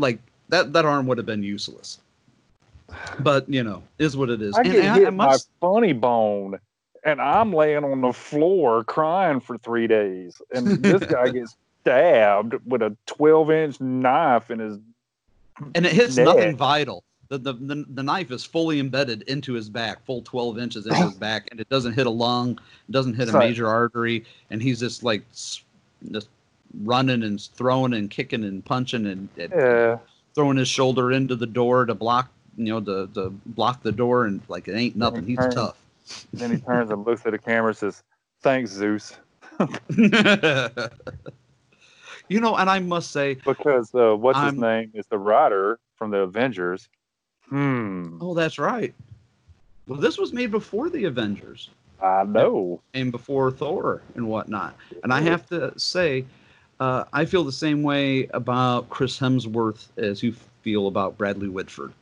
[0.00, 1.98] Like that that arm would have been useless.
[3.20, 4.54] But you know, is what it is.
[4.56, 6.58] I And get I- hit I my must- funny bone,
[7.04, 12.54] and I'm laying on the floor crying for three days, and this guy gets stabbed
[12.66, 14.78] with a 12 inch knife in his.
[15.74, 16.26] and it hits neck.
[16.26, 17.04] nothing vital.
[17.28, 20.98] The, the, the, the knife is fully embedded into his back, full 12 inches into
[21.00, 24.60] his back, and it doesn't hit a lung, it doesn't hit a major artery, and
[24.60, 25.22] he's just like
[26.10, 26.28] just
[26.82, 29.98] running and throwing and kicking and punching and, and Yeah.
[30.34, 34.26] throwing his shoulder into the door to block, you know, to, to block the door,
[34.26, 35.26] and like it ain't nothing.
[35.26, 35.76] He's turns- tough.
[36.32, 38.02] Then he turns and looks at the camera and says,
[38.42, 39.16] "Thanks, Zeus."
[42.28, 45.78] you know, and I must say, Because uh, what's his I'm- name is the writer
[45.96, 46.88] from the Avengers.
[47.48, 48.18] Hmm.
[48.20, 48.94] oh, that's right.
[49.88, 51.68] Well, this was made before the Avengers.
[52.02, 52.80] I know.
[52.94, 54.74] and before Thor and whatnot.
[55.02, 56.24] And I have to say,
[56.80, 61.92] uh, I feel the same way about Chris Hemsworth as you feel about Bradley Whitford.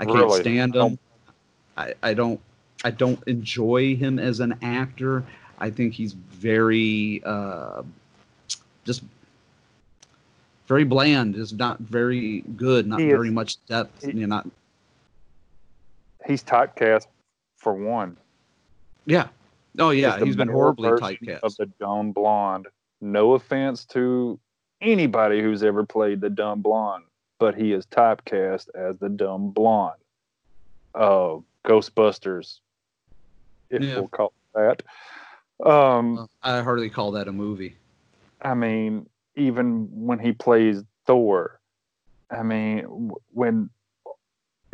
[0.00, 0.40] I can't Really?
[0.40, 0.98] stand him.
[1.76, 2.40] I, I don't
[2.84, 5.24] I don't enjoy him as an actor.
[5.58, 7.82] I think he's very uh,
[8.84, 9.02] just
[10.68, 11.34] very bland.
[11.36, 12.86] Is not very good.
[12.86, 14.04] Not He is- very much depth.
[14.04, 14.46] he- you know, not
[16.26, 17.06] He's typecast
[17.56, 18.16] for one.
[19.06, 19.28] yeah.
[19.78, 21.40] Oh yeah, He's he's been horribly typecast.
[21.42, 22.66] Of the dumb blonde.
[23.00, 24.38] No offense to
[24.80, 27.04] anybody who's ever played the dumb blonde,
[27.38, 30.00] but he is typecast as the dumb blonde.
[30.94, 32.60] Uh, Ghostbusters,
[33.70, 33.96] if Yeah.
[33.96, 34.82] we'll call it
[35.60, 35.68] that.
[35.70, 37.76] Um, I hardly call that a movie.
[38.40, 41.60] I mean, even when he plays Thor,
[42.30, 43.70] I mean, when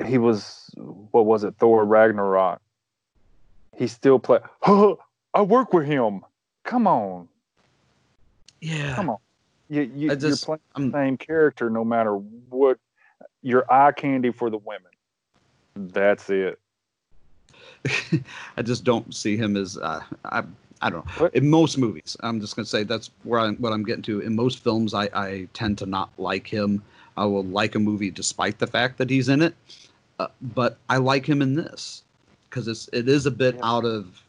[0.04, 2.60] he was, what was it, Thor Ragnarok,
[3.76, 4.40] he still play.
[4.60, 4.96] Huh,
[5.34, 6.20] I work with him.
[6.64, 7.28] Come on,
[8.64, 8.94] Yeah.
[8.94, 9.18] come on.
[9.68, 12.78] You, you, just, you're playing the same character no matter what.
[13.42, 14.90] You're eye candy for the women.
[15.76, 16.58] That's it.
[18.56, 20.42] I just don't see him as uh, I
[20.80, 21.12] I don't know.
[21.18, 21.34] What?
[21.34, 24.20] In most movies, I'm just gonna say that's where I'm what I'm getting to.
[24.20, 26.82] In most films, I I tend to not like him.
[27.16, 29.54] I will like a movie despite the fact that he's in it,
[30.18, 32.02] uh, but I like him in this
[32.48, 34.22] because it's it is a bit out of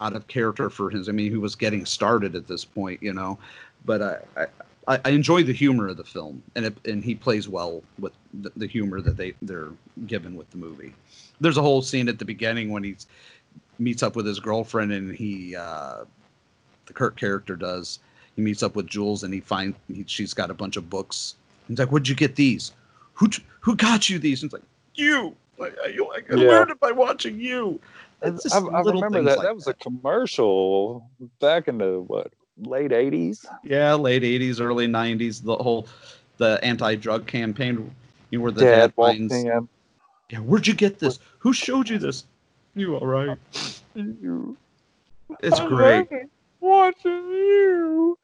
[0.00, 1.04] out of character for him.
[1.08, 3.38] I mean, he was getting started at this point, you know,
[3.86, 4.18] but I.
[4.36, 4.46] I
[4.88, 8.12] I I enjoy the humor of the film, and it, and he plays well with
[8.34, 9.72] the, the humor that they they're
[10.06, 10.94] given with the movie.
[11.40, 12.94] There's a whole scene at the beginning when he
[13.80, 16.04] meets up with his girlfriend and he uh
[16.86, 17.98] the Kirk character does
[18.36, 21.34] he meets up with Jules and he finds he, she's got a bunch of books
[21.66, 22.72] he's like where'd you get these
[23.14, 24.62] who t- who got you these and it's like
[24.94, 26.36] you like, I, you- I Yeah.
[26.48, 27.80] learned it by watching you
[28.22, 29.38] I, I remember that.
[29.38, 31.10] like that was a commercial
[31.40, 33.44] back in the what late '80s.
[33.64, 35.86] yeah late 80s early 90s the whole
[36.38, 37.90] the anti-drug campaign
[38.30, 39.68] you know, where the Dad dad walked finds in.
[40.30, 42.24] yeah where'd you get this who showed you this
[42.74, 43.36] you all right
[43.94, 46.08] it's I great
[46.60, 48.18] watching you.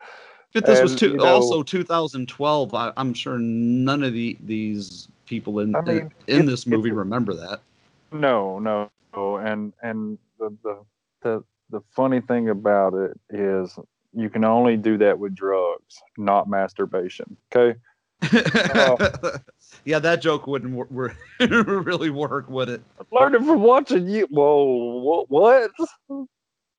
[0.55, 2.74] But this was two, you know- also 2012.
[2.74, 6.91] I, I'm sure none of the these people in I mean, in it- this movie
[6.91, 7.61] remember that.
[8.12, 9.37] No, no, no.
[9.37, 10.78] And and the, the
[11.22, 13.78] the the funny thing about it is
[14.14, 17.36] you can only do that with drugs, not masturbation.
[17.54, 17.78] Okay.
[18.74, 18.96] Oh.
[19.84, 22.82] yeah, that joke wouldn't wor- really work, would it?
[23.10, 24.26] Learned it from watching you.
[24.30, 25.30] Whoa, what?
[25.30, 25.70] What?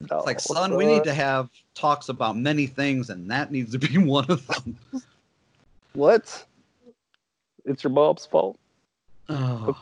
[0.02, 3.72] It's like, oh, son, we need to have talks about many things, and that needs
[3.72, 4.78] to be one of them.
[5.94, 6.46] What?
[7.66, 8.58] It's your mom's fault.
[9.30, 9.78] Oh.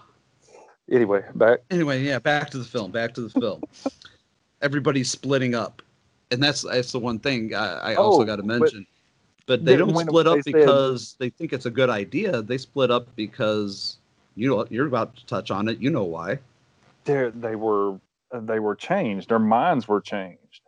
[0.90, 1.60] Anyway, back.
[1.72, 2.92] Anyway, yeah, back to the film.
[2.92, 3.64] Back to the film.
[4.62, 5.82] Everybody's splitting up,
[6.32, 8.86] and that's that's the one thing I, I also Oh, got to mention.
[9.48, 12.42] But they don't split they up said- because they think it's a good idea.
[12.42, 13.98] They split up because
[14.36, 15.80] you know you're about to touch on it.
[15.80, 16.40] You know why?
[17.06, 18.00] They they were
[18.32, 19.30] they were changed.
[19.30, 20.62] Their minds were changed.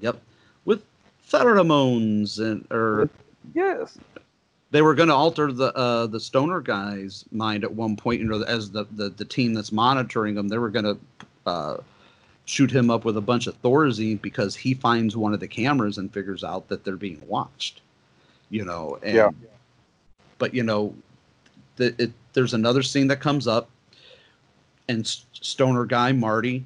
[0.00, 0.20] Yep,
[0.64, 0.84] with
[1.28, 3.08] pheromones and or
[3.54, 3.98] Yes.
[4.70, 8.20] they were going to alter the uh, the stoner guy's mind at one point.
[8.20, 10.98] You know, as the the, the team that's monitoring them, they were going to
[11.46, 11.76] uh,
[12.50, 15.98] shoot him up with a bunch of Thorazine because he finds one of the cameras
[15.98, 17.80] and figures out that they're being watched.
[18.50, 19.30] You know, and Yeah.
[20.38, 20.92] but you know,
[21.76, 23.70] the, it, there's another scene that comes up,
[24.88, 26.64] and stoner guy Marty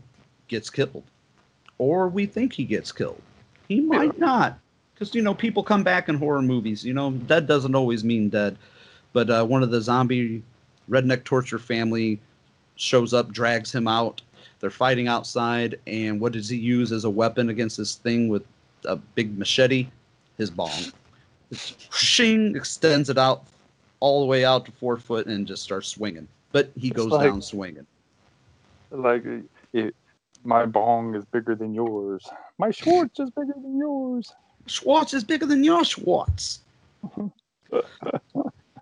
[0.49, 1.03] gets killed,
[1.77, 3.21] or we think he gets killed.
[3.69, 4.59] He might not.
[4.95, 6.83] because you know people come back in horror movies.
[6.85, 8.57] You know, dead doesn't always mean dead,
[9.13, 10.43] but uh, one of the zombie
[10.91, 12.19] redneck torture family
[12.77, 14.23] shows up, drags him out.
[14.65, 18.47] They're fighting outside, and what does he use as a weapon against this thing with
[18.87, 19.89] a big machete?
[20.39, 20.71] His bong.
[21.93, 23.45] Shing extends it out
[24.01, 26.27] all the way out to four foot and just starts swinging.
[26.53, 27.87] But he It's goes like- down swinging.
[28.91, 29.23] Like,
[29.75, 29.95] it,
[30.45, 32.27] my bong is bigger than yours.
[32.57, 34.33] My Schwartz is bigger than yours.
[34.65, 36.61] Schwartz is bigger than your Schwartz.
[37.69, 37.85] but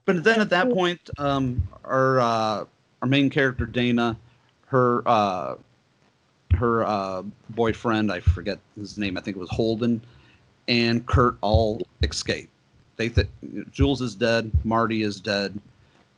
[0.06, 2.64] then at that point, um, our uh,
[3.02, 4.16] our main character Dana,
[4.66, 5.56] her uh,
[6.52, 10.00] her uh, boyfriend, I forget his name, I think it was Holden,
[10.68, 12.48] and Curt all escape.
[12.96, 13.28] They th-
[13.70, 15.58] Jules is dead, Marty is dead.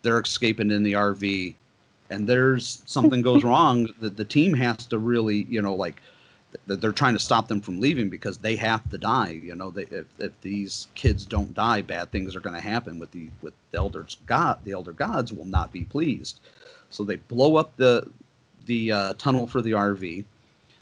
[0.03, 1.55] They're escaping in the RV,
[2.11, 3.89] and there's something goes wrong.
[4.01, 6.03] that the team has to really, you know, like
[6.67, 9.41] that they're trying to stop them from leaving because they have to die.
[9.43, 12.99] You know, they, if, if these kids don't die, bad things are going to happen
[12.99, 14.19] with the with the elders.
[14.27, 16.41] God, the elder gods will not be pleased.
[16.91, 18.09] So they blow up the
[18.67, 20.25] the uh, tunnel for the RV.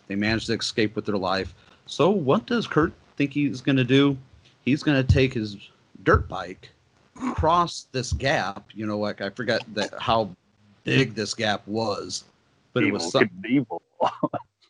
[0.09, 1.55] They manage to escape with their life.
[1.87, 4.17] So what does Curt think he's going to do?
[4.65, 5.57] He's going to take his
[6.03, 6.71] dirt bike,
[7.35, 8.67] cross this gap.
[8.75, 10.31] You know, like I forgot that how
[10.85, 12.25] big this gap was,
[12.73, 13.83] but it was Evil some, evil.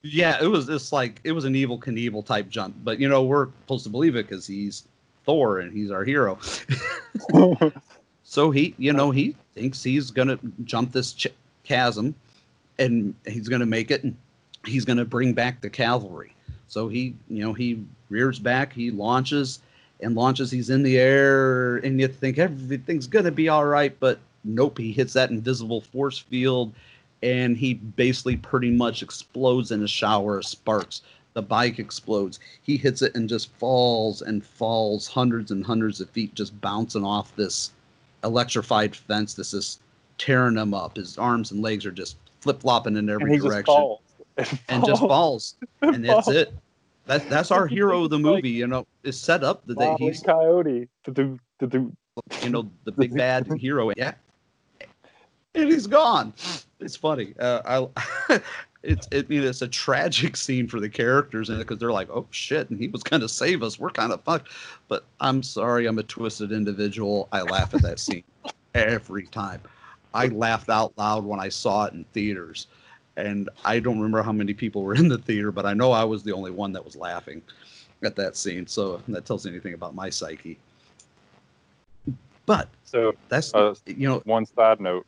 [0.03, 3.23] yeah, it was just like it was an Evel Knievel type jump, but you know
[3.23, 4.85] we're supposed to believe it because he's
[5.25, 6.39] Thor and he's our hero.
[8.25, 11.29] so he, you know, he thinks he's gonna jump this ch-
[11.65, 12.15] chasm,
[12.79, 14.17] and he's gonna make it, and
[14.67, 16.35] he's gonna bring back the cavalry.
[16.69, 19.61] So he, you know, he rears back, he launches,
[20.01, 20.51] and launches.
[20.51, 24.93] He's in the air, and you think everything's gonna be all right, but nope, he
[24.93, 26.73] hits that invisible force field
[27.23, 31.03] and he basically pretty much explodes in a shower of sparks.
[31.35, 32.41] The bike explodes.
[32.63, 37.05] He hits it and just falls and falls hundreds and hundreds of feet, just bouncing
[37.05, 37.71] off this
[38.25, 39.35] electrified fence.
[39.35, 39.79] This is
[40.19, 40.97] tearing him up.
[40.97, 44.01] His arms and legs are just flip flopping in every and direction falls.
[44.69, 45.57] and just falls.
[45.83, 46.55] And that's it.
[47.07, 50.07] That, that's our hero of the movie, you know, is set up that E.
[50.07, 50.89] he's, Coyote.
[51.17, 53.91] You know, the big bad hero.
[53.97, 54.15] Yeah.
[55.55, 56.33] And he's gone.
[56.81, 57.35] It's funny.
[57.39, 57.89] Uh,
[58.29, 58.41] I,
[58.83, 61.93] it's it, you know, it's a tragic scene for the characters in it because they're
[61.93, 63.79] like, oh shit, and he was going to save us.
[63.79, 64.49] We're kind of fucked.
[64.89, 67.29] But I'm sorry, I'm a twisted individual.
[67.33, 68.25] I laugh at that scene
[68.75, 69.61] every time.
[70.15, 72.67] I laughed out loud when I saw it in theaters,
[73.17, 76.05] and I don't remember how many people were in the theater, but I know I
[76.05, 77.43] was the only one that was laughing
[78.05, 78.67] at that scene.
[78.67, 80.59] So that tells you anything about my psyche.
[82.47, 85.07] But So that's uh, you know one side note.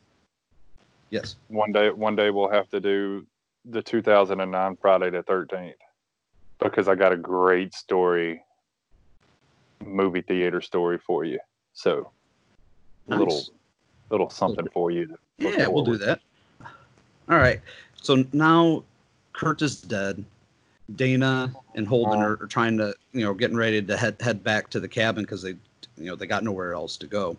[1.09, 1.35] yes.
[1.47, 3.25] One day, one day we'll have to do
[3.65, 5.73] the 2009 Friday the 13th
[6.59, 8.41] because I got a great story,
[9.83, 11.39] movie theater story for you.
[11.73, 12.11] So,
[13.09, 13.49] a little, Nice.
[14.09, 15.17] Little something for you.
[15.37, 16.21] Yeah, we'll do that.
[17.29, 17.59] All right.
[18.01, 18.83] So now
[19.33, 20.23] Curt is dead.
[20.95, 24.69] Dana and Holden are, are trying to, you know, getting ready to head head back
[24.69, 25.55] to the cabin because they,
[25.97, 27.35] you know, they got nowhere else to go.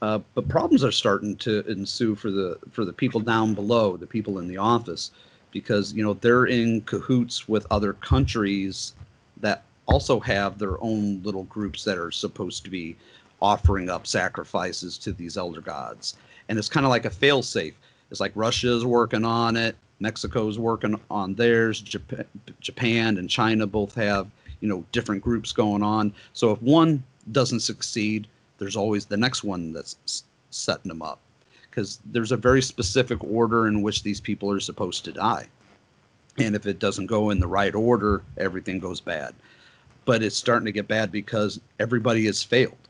[0.00, 4.06] Uh, but problems are starting to ensue for the for the people down below, the
[4.06, 5.10] people in the office,
[5.50, 8.94] because you know they're in cahoots with other countries
[9.40, 12.96] that also have their own little groups that are supposed to be
[13.42, 16.16] offering up sacrifices to these elder gods,
[16.48, 17.74] and it's kind of like a failsafe.
[18.10, 22.24] It's like Russia is working on it, Mexico's working on theirs, Japan,
[22.60, 24.28] Japan and China both have
[24.60, 26.12] you know different groups going on.
[26.32, 28.26] So if one doesn't succeed,
[28.58, 31.20] there's always the next one that's setting them up
[31.70, 35.46] because there's a very specific order in which these people are supposed to die.
[36.38, 39.34] And if it doesn't go in the right order, everything goes bad.
[40.04, 42.81] But it's starting to get bad because everybody has failed.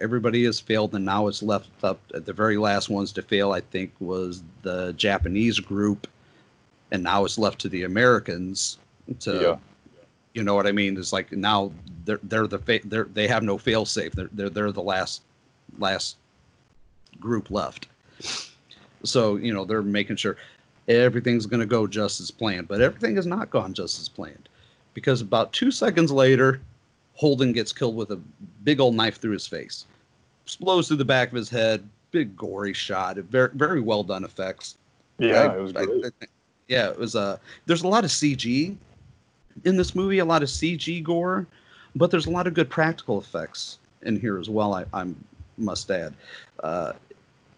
[0.00, 2.00] Everybody has failed, and now it's left up.
[2.08, 6.06] The very last ones to fail, I think, was the Japanese group,
[6.90, 8.78] and now it's left to the Americans
[9.20, 9.56] to Yeah.
[10.34, 10.96] you know what I mean?
[10.96, 11.72] It's like now
[12.04, 14.12] they're they're the fa- they're they have no fail safe.
[14.12, 15.22] They're they're they're the last
[15.78, 16.16] last
[17.18, 17.88] group left.
[19.04, 20.36] So you know they're making sure
[20.88, 24.48] everything's going to go just as planned, but everything has not gone just as planned
[24.94, 26.60] because about two seconds later,
[27.20, 28.16] Holden gets killed with a
[28.64, 29.84] big old knife through his face,
[30.46, 31.86] explodes through the back of his head.
[32.12, 33.18] Big gory shot.
[33.18, 34.78] Very very well done effects.
[35.18, 35.88] Yeah, I- it was great.
[35.90, 36.30] I think-
[36.66, 37.14] yeah, it was.
[37.16, 38.74] Uh, there's a lot of CG
[39.66, 41.46] in this movie, a lot of CG gore,
[41.94, 44.72] but there's a lot of good practical effects in here as well.
[44.72, 45.08] I, I
[45.58, 46.14] must add.
[46.64, 46.94] Uh,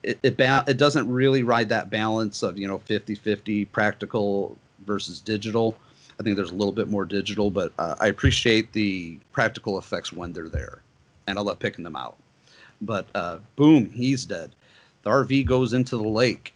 [0.03, 4.57] it it, ba- it doesn't really ride that balance of you know 50-50 practical
[4.87, 5.77] versus digital.
[6.23, 10.13] I think there's a little bit more digital, but uh, I appreciate the practical effects
[10.13, 10.81] when they're there,
[11.27, 12.17] and I love picking them out.
[12.81, 14.53] But uh, boom, he's dead.
[15.03, 16.55] The RV goes into the lake.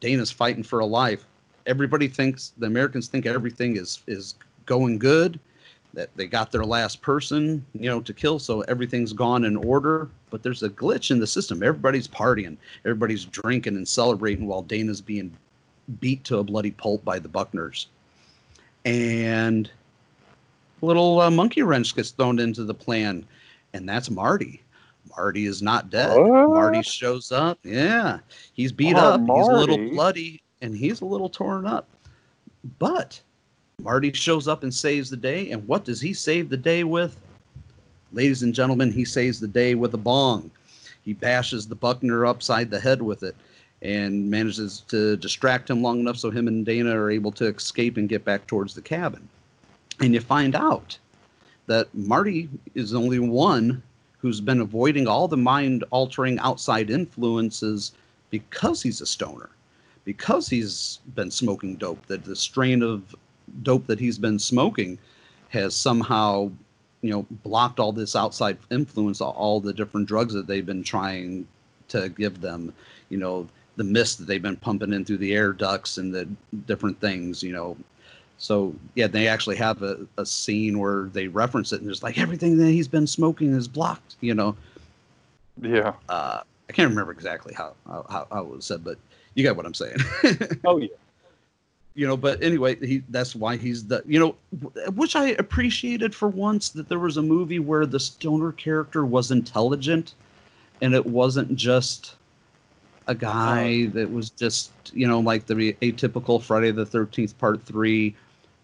[0.00, 1.24] Dana's fighting for a life.
[1.66, 4.34] Everybody thinks the Americans think everything is is
[4.64, 5.38] going good,
[5.94, 10.08] that they got their last person, you know, to kill, so everything's gone in order.
[10.30, 11.62] But there's a glitch in the system.
[11.62, 15.30] Everybody's partying, everybody's drinking and celebrating while Dana's being
[16.00, 17.86] beat to a bloody pulp by the Buckners.
[18.86, 19.68] And
[20.80, 23.26] a little uh, monkey wrench gets thrown into the plan,
[23.72, 24.62] and that's Marty.
[25.16, 26.16] Marty is not dead.
[26.16, 26.48] What?
[26.50, 27.58] Marty shows up.
[27.64, 28.20] Yeah,
[28.52, 29.20] he's beat Oh, up.
[29.20, 31.88] He's a little bloody, and he's a little torn up.
[32.78, 33.20] But
[33.82, 35.50] Marty shows up and saves the day.
[35.50, 37.18] And what does he save the day with?
[38.12, 40.50] Ladies and gentlemen, he saves the day with a bong.
[41.02, 43.34] He bashes the Buckner upside the head with it
[43.82, 47.96] and manages to distract him long enough so him and Dana are able to escape
[47.96, 49.28] and get back towards the cabin.
[50.00, 50.98] And you find out
[51.66, 53.82] that Marty is the only one
[54.18, 57.92] who's been avoiding all the mind altering outside influences
[58.30, 59.50] because he's a stoner,
[60.04, 63.14] because he's been smoking dope, that the strain of
[63.62, 64.98] dope that he's been smoking
[65.48, 66.50] has somehow
[67.02, 71.46] you know blocked all this outside influence all, the different drugs that they've been trying
[71.88, 72.72] to give them
[73.10, 73.46] you know
[73.76, 76.26] the mist that they've been pumping in through the air ducts and the
[76.66, 77.76] different things you know
[78.38, 82.18] so yeah they actually have a, a scene where they reference it and there's like
[82.18, 84.56] everything that he's been smoking is blocked you know
[85.60, 85.94] Yeah.
[86.08, 88.98] uh i can't remember exactly how how, how how it was said but
[89.34, 89.96] you got what i'm saying
[90.64, 90.88] Oh yeah.
[91.94, 94.34] you know but anyway he that's why he's the you know
[94.94, 99.30] which i appreciated for once that there was a movie where the stoner character was
[99.30, 100.14] intelligent
[100.82, 102.16] and it wasn't just
[103.08, 108.14] a guy that was just you know like the atypical friday the 13th part 3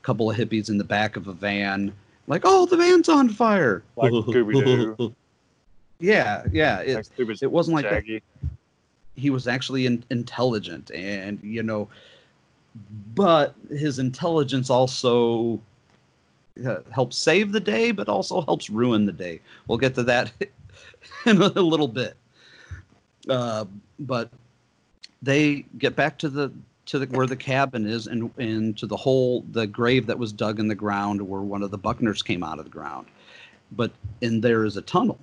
[0.03, 1.93] couple of hippies in the back of a van
[2.27, 3.83] like oh the van's on fire.
[3.97, 5.15] Like Scooby-Doo.
[6.01, 8.21] yeah yeah it, Like it wasn't like that.
[9.15, 11.89] He was actually in, intelligent and you know
[13.15, 15.61] but his intelligence also
[16.67, 19.41] uh, helps save the day but also helps ruin the day.
[19.67, 20.33] We'll get to that
[21.27, 22.17] in a little bit
[23.29, 23.65] uh,
[23.99, 24.31] but
[25.23, 26.53] they get back to the
[26.87, 30.33] to the where the cabin is and and to the hole the grave that was
[30.33, 33.07] dug in the ground where one of the buckners came out of the ground.
[33.73, 35.19] But in there is a tunnel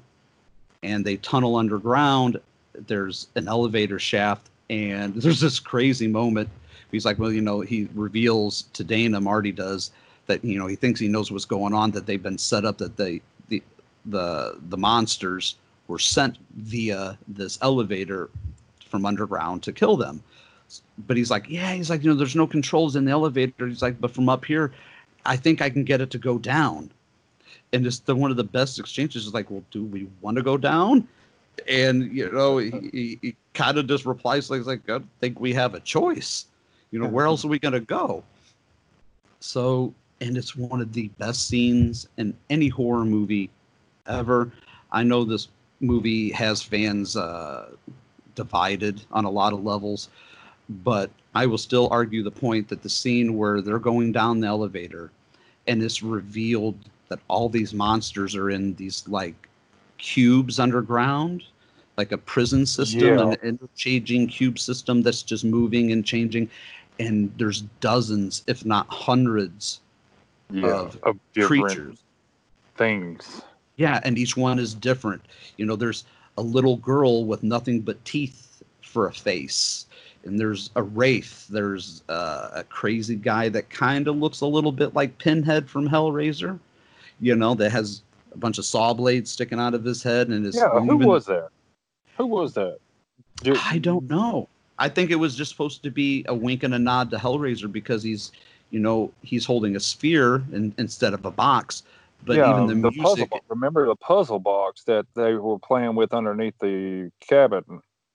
[0.82, 2.40] and they tunnel underground.
[2.74, 6.50] There's an elevator shaft and there's this crazy moment.
[6.92, 9.92] He's like well you know he reveals to dana marty does
[10.28, 12.78] that you know he thinks he knows what's going on that they've been set up
[12.78, 13.62] that they the
[14.06, 15.56] the the monsters
[15.90, 18.30] were sent via this elevator
[18.88, 20.24] from underground to kill them.
[21.08, 23.68] But he's like yeah he's like you know there's no controls in the elevator.
[23.68, 24.72] He's like but from up here
[25.26, 26.90] i think i can get it to go down.
[27.74, 30.44] And just the one of the best exchanges is like well do we want to
[30.44, 31.08] go down?
[31.68, 35.54] And you know he, he, he kind of just replies like, like i think we
[35.54, 36.46] have a choice.
[36.92, 38.24] You know where else are we going to go?
[39.40, 43.50] So and it's one of the best scenes in any horror movie
[44.06, 44.52] ever.
[44.92, 45.48] I know this
[45.82, 47.70] movie has fans uh,
[48.36, 50.10] divided on a lot of levels
[50.84, 54.48] but i will still argue the point that the scene where they're going down the
[54.48, 55.12] elevator
[55.68, 56.76] and it's revealed
[57.10, 59.50] that all these monsters are in these like
[59.98, 61.44] cubes underground
[61.98, 63.32] like a prison system Yeah.
[63.32, 66.50] an interchanging cube system that's just moving and changing
[67.00, 69.82] and there's dozens if not hundreds
[70.52, 70.64] Yeah.
[70.64, 72.04] of Of creatures
[72.76, 73.42] things.
[73.80, 75.22] Yeah and each one is different
[75.58, 76.06] you know there's
[76.38, 79.88] a little girl with nothing but teeth for a face
[80.26, 84.72] and there's a wraith there's uh, a crazy guy that kind of looks a little
[84.72, 86.60] bit like pinhead from hellraiser
[87.20, 88.04] you know that has
[88.34, 90.70] a bunch of saw blades sticking out of his head and is Yeah.
[90.70, 91.50] Who even- was that?
[92.18, 92.80] Who was that?
[93.64, 94.50] I don't know.
[94.78, 97.72] I think it was just supposed to be a wink and a nod to Hellraiser
[97.72, 98.32] because he's,
[98.70, 101.84] you know, he's holding a sphere in, instead of a box.
[102.26, 103.18] But yeah, even the, puzzle.
[103.18, 107.64] music, bo- Remember the puzzle box that they were playing with underneath the cabin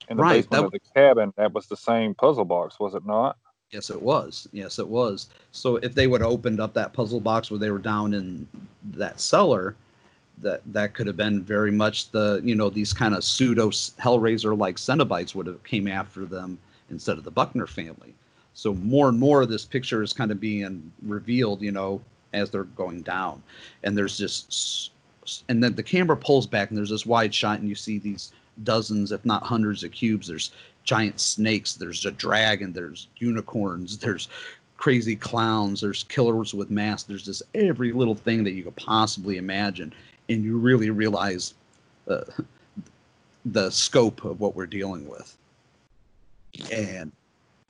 [0.08, 1.32] in the Right, basement that of the cabin?
[1.36, 3.36] That was the same puzzle box, was it not?
[3.70, 4.48] yes, it was.
[4.52, 5.28] Yes, it was.
[5.52, 8.46] So if they would have opened up that puzzle box where they were down in
[8.92, 9.74] that cellar,
[10.38, 14.56] that that could have been very much the, you know, these kind of pseudo Hellraiser
[14.56, 16.58] like Cenobites would have came after them
[16.90, 18.14] instead of the Buckner family.
[18.54, 22.00] So more and more of this picture is kind of being revealed, you know,
[22.34, 23.42] as they're going down.
[23.82, 24.90] And there's just,
[25.48, 28.32] and then the camera pulls back and there's this wide shot and you see these
[28.62, 30.28] dozens, if not hundreds of cubes.
[30.28, 30.52] There's
[30.84, 34.28] giant snakes, there's a dragon, there's unicorns, there's
[34.76, 35.80] crazy clowns.
[35.80, 37.04] There's killers with masks.
[37.04, 39.94] There's just every little thing that you could possibly imagine,
[40.28, 41.54] and you really realize
[42.06, 42.20] uh,
[43.46, 45.36] the scope of what we're dealing with.
[46.70, 47.12] And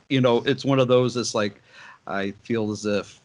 [0.09, 1.15] you know, it's one of those.
[1.15, 1.63] that's like
[2.07, 3.21] I feel as if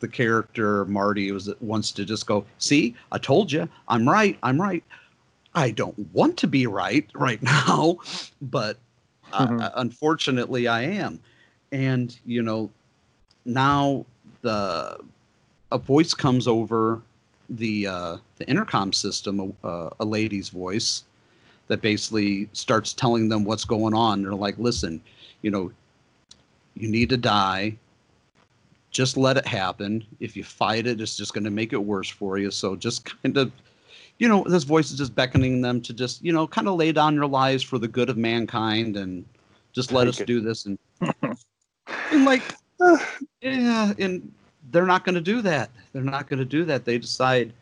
[0.00, 4.60] the character Marty was wants to just go, "See, I told you, I'm right, I'm
[4.60, 4.84] right."
[5.54, 7.98] I don't want to be right right now,
[8.42, 8.78] but
[9.38, 9.60] Mhm.
[9.60, 11.20] uh, unfortunately, I am.
[11.72, 12.70] And you know,
[13.44, 14.04] now
[14.42, 14.98] the
[15.72, 17.00] a voice comes over
[17.50, 21.04] the uh, the intercom system, uh, a lady's voice
[21.68, 24.22] that basically starts telling them what's going on.
[24.22, 25.00] They're like, "Listen,
[25.42, 25.72] you know,
[26.74, 27.76] you need to die.
[28.90, 30.04] Just let it happen.
[30.20, 32.50] If you fight it, it's just going to make it worse for you.
[32.50, 33.52] So just kind of,
[34.18, 36.92] you know, this voice is just beckoning them to just, you know, kind of lay
[36.92, 39.24] down your lives for the good of mankind and
[39.72, 40.26] just let Take us it.
[40.26, 40.66] do this.
[40.66, 40.78] And,
[42.10, 42.42] and like,
[43.40, 44.32] yeah, and
[44.70, 45.70] they're not going to do that.
[45.92, 46.84] They're not going to do that.
[46.84, 47.52] They decide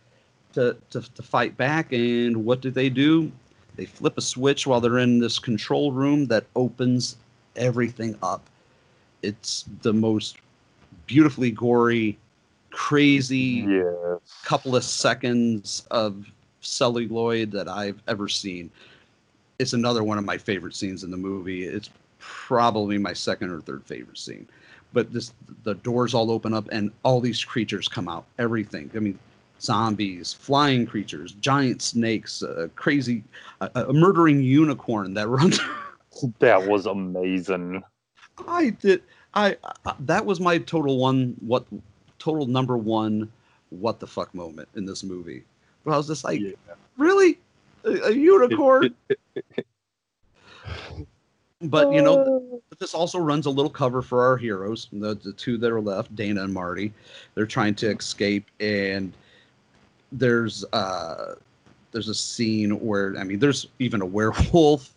[0.52, 1.92] to, to, to fight back.
[1.92, 3.32] And what do they do?
[3.76, 7.16] They flip a switch while they're in this control room that opens
[7.56, 8.48] everything up.
[9.22, 10.36] It's the most
[11.06, 12.18] beautifully gory,
[12.70, 14.42] crazy Yes.
[14.44, 16.26] couple of seconds of
[16.60, 18.70] celluloid that I've ever seen.
[19.58, 21.64] It's another one of my favorite scenes in the movie.
[21.64, 24.48] It's probably my second or third favorite scene.
[24.92, 25.32] But this
[25.64, 28.24] the doors all open up and all these creatures come out.
[28.38, 28.90] Everything.
[28.94, 29.18] I mean,
[29.60, 33.22] zombies, flying creatures, giant snakes, uh, crazy,
[33.60, 35.60] a, a murdering unicorn that runs.
[36.38, 37.82] That was amazing.
[38.46, 39.02] I did.
[39.34, 41.34] I, I that was my total one.
[41.40, 41.66] What
[42.18, 43.30] total number one?
[43.70, 45.44] What the fuck moment in this movie?
[45.84, 46.40] But I was just like,
[46.96, 47.38] really,
[47.84, 48.94] a, a unicorn.
[51.62, 55.32] but you know, but this also runs a little cover for our heroes, the the
[55.32, 56.92] two that are left, Dana and Marty.
[57.34, 59.12] They're trying to escape, and
[60.12, 61.34] there's uh
[61.92, 64.94] there's a scene where I mean, there's even a werewolf.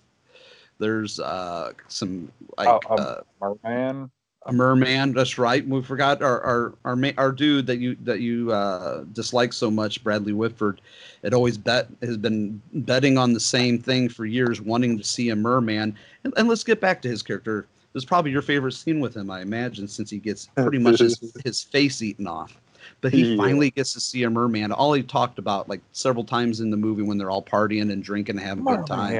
[0.79, 4.11] There's uh some like Oh, um, uh, Merman.
[4.48, 5.14] A merman.
[5.14, 5.68] That's right.
[5.68, 10.04] We forgot our our our, our dude that you that you uh, dislike so much,
[10.04, 10.82] Bradley Whitford.
[11.22, 15.30] It always bet has been betting on the same thing for years, wanting to see
[15.30, 15.95] a merman.
[16.24, 17.68] And, and let's get back to his character.
[17.93, 21.00] This is probably your favorite scene with him, I imagine, since he gets pretty much
[21.00, 22.60] his, his face eaten off.
[23.02, 23.38] But he Yeah.
[23.38, 24.72] finally gets to see a merman.
[24.72, 28.04] All he talked about, like several times in the movie, when they're all partying and
[28.04, 29.14] drinking and having a good time.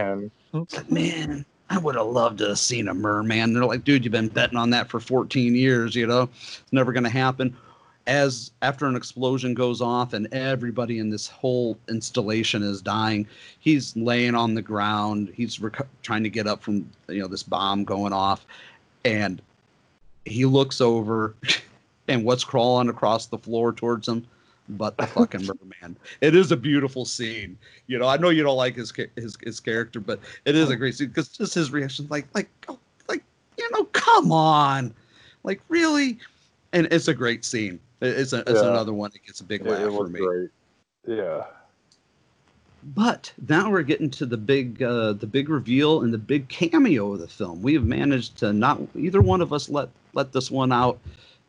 [0.54, 3.53] It's like, man, I would have loved to have seen a merman.
[3.53, 6.24] They're like, dude, you've been betting on that for 14 years, you know?
[6.24, 7.55] It's never going to happen.
[8.05, 13.28] As after an explosion goes off and everybody in this whole installation is dying,
[13.59, 15.34] he's laying on the ground.
[15.36, 18.45] He's reco- trying to get up from, you know, this bomb going off.
[19.03, 19.41] And
[20.24, 21.36] he looks over,
[22.07, 24.26] and what's crawling across the floor towards him?
[24.70, 25.45] But the fucking
[25.82, 25.97] merman.
[26.22, 27.57] It is a beautiful scene.
[27.88, 30.76] You know, I know you don't like his his his character, but it is a
[30.76, 33.24] great scene because just his reaction, like like oh, like
[33.57, 34.93] you know, come on,
[35.43, 36.18] like really,
[36.74, 37.80] and it's a great scene.
[38.01, 38.70] It's a, it's Yeah.
[38.70, 40.20] another one that gets a big laugh for me.
[40.20, 40.49] great.
[41.07, 41.45] Yeah.
[42.95, 47.13] But now we're getting to the big uh, the big reveal and the big cameo
[47.13, 47.61] of the film.
[47.61, 50.99] We have managed to not either one of us let let this one out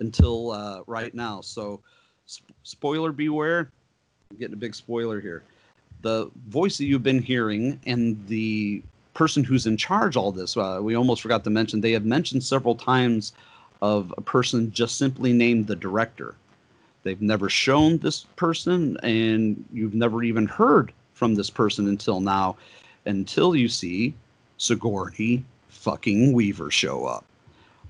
[0.01, 1.41] until uh, right now.
[1.41, 1.81] So
[2.63, 3.71] spoiler beware.
[4.31, 5.43] I'm getting a big spoiler here.
[6.03, 8.83] The voice that you've been hearing and the
[9.15, 10.57] person who's in charge all this.
[10.57, 13.33] Uh, we almost forgot to mention they have mentioned several times
[13.83, 16.35] of a person just simply named the director.
[17.03, 22.57] They've never shown this person, and you've never even heard from this person until now,
[23.07, 24.15] until you see
[24.59, 27.25] Sigourney fucking Weaver show up.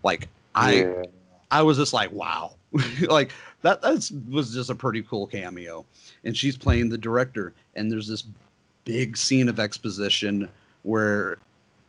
[0.02, 1.02] Like I, Yeah.
[1.50, 2.54] I was just like, wow,
[3.08, 3.32] like
[3.62, 3.82] that.
[3.82, 5.84] That was just a pretty cool cameo,
[6.24, 7.52] and she's playing the director.
[7.74, 8.24] And there's this
[8.84, 10.48] big scene of exposition
[10.82, 11.38] where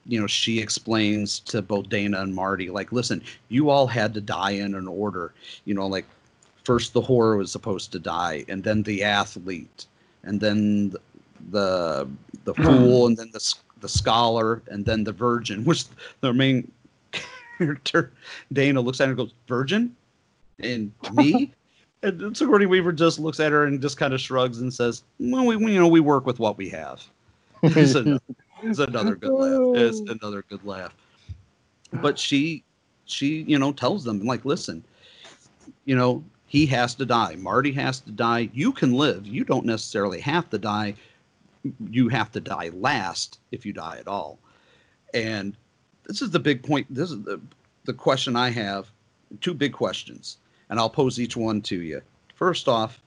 [0.05, 4.21] you know she explains to both Dana and Marty like listen you all had to
[4.21, 5.33] die in an order
[5.65, 6.05] you know like
[6.63, 9.85] first the horror was supposed to die and then the athlete
[10.23, 10.93] and then
[11.51, 12.07] the
[12.43, 12.63] the hmm.
[12.63, 15.85] fool and then the the scholar and then the virgin which
[16.21, 16.69] the main
[17.57, 18.11] character
[18.51, 19.95] Dana looks at her and goes virgin
[20.59, 21.53] and me
[22.01, 25.45] and Sigourney Weaver just looks at her and just kind of shrugs and says well
[25.45, 27.03] we we- you know we work with what we have
[27.63, 28.19] it's, another,
[28.63, 29.75] it's another good laugh.
[29.75, 30.13] It's oh.
[30.13, 30.95] another good laugh.
[31.91, 32.63] But she,
[33.05, 34.83] she, you know, tells them like, listen,
[35.85, 37.35] you know, he has to die.
[37.35, 38.49] Marty has to die.
[38.53, 39.27] You can live.
[39.27, 40.95] You don't necessarily have to die.
[41.89, 44.39] You have to die last if you die at all.
[45.13, 45.57] And
[46.05, 46.87] this is the big point.
[46.89, 47.41] This is the
[47.85, 48.91] the question I have
[49.41, 50.37] two big questions,
[50.69, 52.01] and I'll pose each one to you.
[52.35, 53.01] First off,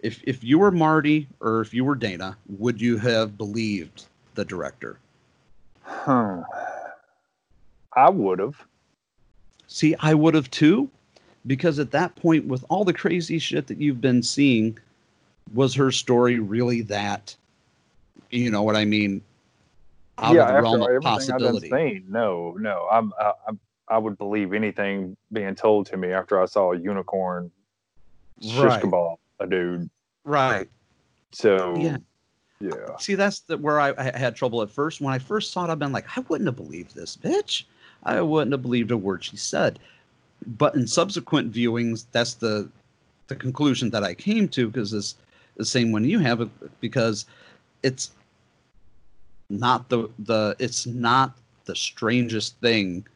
[0.00, 4.44] if if you were Marty or if you were Dana, would you have believed the
[4.44, 4.98] director?
[5.82, 6.42] Huh.
[7.94, 8.64] I would have.
[9.66, 10.88] See, I would have too,
[11.46, 14.78] because at that point, with all the crazy shit that you've been seeing,
[15.54, 17.36] was her story really that?
[18.30, 19.22] You know what I mean?
[20.18, 21.66] Out yeah, of the realm of possibility.
[21.66, 23.60] I've been saying, no, no, I'm, I, I'm,
[23.90, 27.50] I would believe anything being told to me after I saw a unicorn
[28.40, 28.84] shish Right.
[28.84, 29.90] kebab a dude.
[30.24, 30.68] Right.
[31.32, 31.96] So Yeah.
[32.60, 32.96] yeah.
[32.98, 35.00] See, that's the, where I, I had trouble at first.
[35.00, 37.64] When I first saw it, I've been like, I wouldn't have believed this bitch.
[38.04, 39.78] I wouldn't have believed a word she said.
[40.46, 42.70] But in subsequent viewings, that's the
[43.26, 45.14] the conclusion that I came to because it's
[45.56, 46.46] the same one you have uh,
[46.80, 47.26] because
[47.82, 48.10] it's
[49.48, 51.36] not the the it's not
[51.66, 53.06] the strangest thing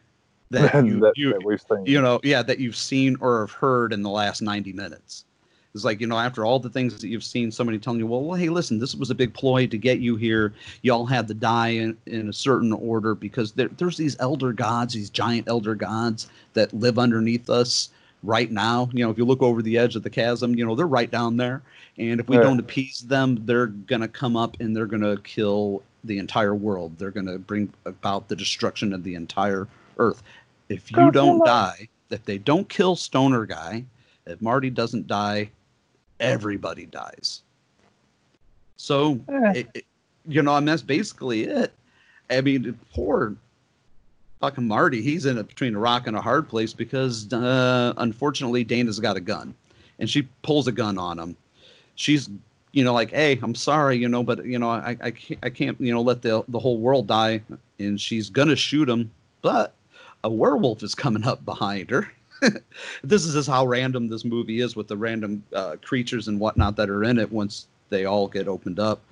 [0.55, 1.85] that you, that, you that we've seen.
[1.87, 5.25] you know yeah that you've seen or have heard in the last 90 minutes.
[5.75, 8.23] It's like you know after all the things that you've seen somebody telling you well,
[8.23, 10.55] well hey listen this was a big ploy to get you here.
[10.83, 14.95] Y'all had to die in, in a certain order because there, there's these elder gods
[14.95, 17.91] these giant elder gods that live underneath us
[18.23, 18.89] right now.
[18.93, 21.11] You know if you look over the edge of the chasm you know they're right
[21.11, 21.63] down there.
[21.97, 26.19] And if we don't appease them they're gonna come up and they're gonna kill the
[26.19, 26.99] entire world.
[26.99, 29.67] They're gonna bring about the destruction of the entire
[29.99, 30.23] earth
[30.69, 33.85] if you don't die, if they don't kill Stoner Guy,
[34.27, 35.51] if Marty doesn't die,
[36.21, 37.43] everybody dies.
[38.77, 39.21] So,
[39.55, 39.85] it, it-
[40.27, 41.71] you know, and that's basically it.
[42.31, 43.37] I mean, poor
[44.41, 48.65] fucking Marty, he's in a, between a rock and a hard place because, uh, unfortunately,
[48.65, 49.55] Dana's got a gun,
[49.99, 51.37] and she pulls a gun on him.
[51.97, 52.31] She's,
[52.73, 55.51] you know, like, hey, I'm sorry, you know, but you know, I, I can't, I
[55.51, 57.43] can't, you know, let the the whole world die,
[57.79, 59.11] and she's gonna shoot him,
[59.43, 59.75] but
[60.25, 62.11] a werewolf is coming up behind her.
[63.05, 66.77] this is just how random this movie is with the random uh, creatures and whatnot
[66.77, 69.03] that are in it once they all get opened up.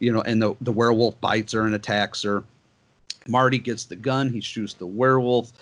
[0.00, 2.42] You know, and the, the werewolf bites her and attacks her.
[3.26, 5.52] Marty gets the gun, he shoots the werewolf.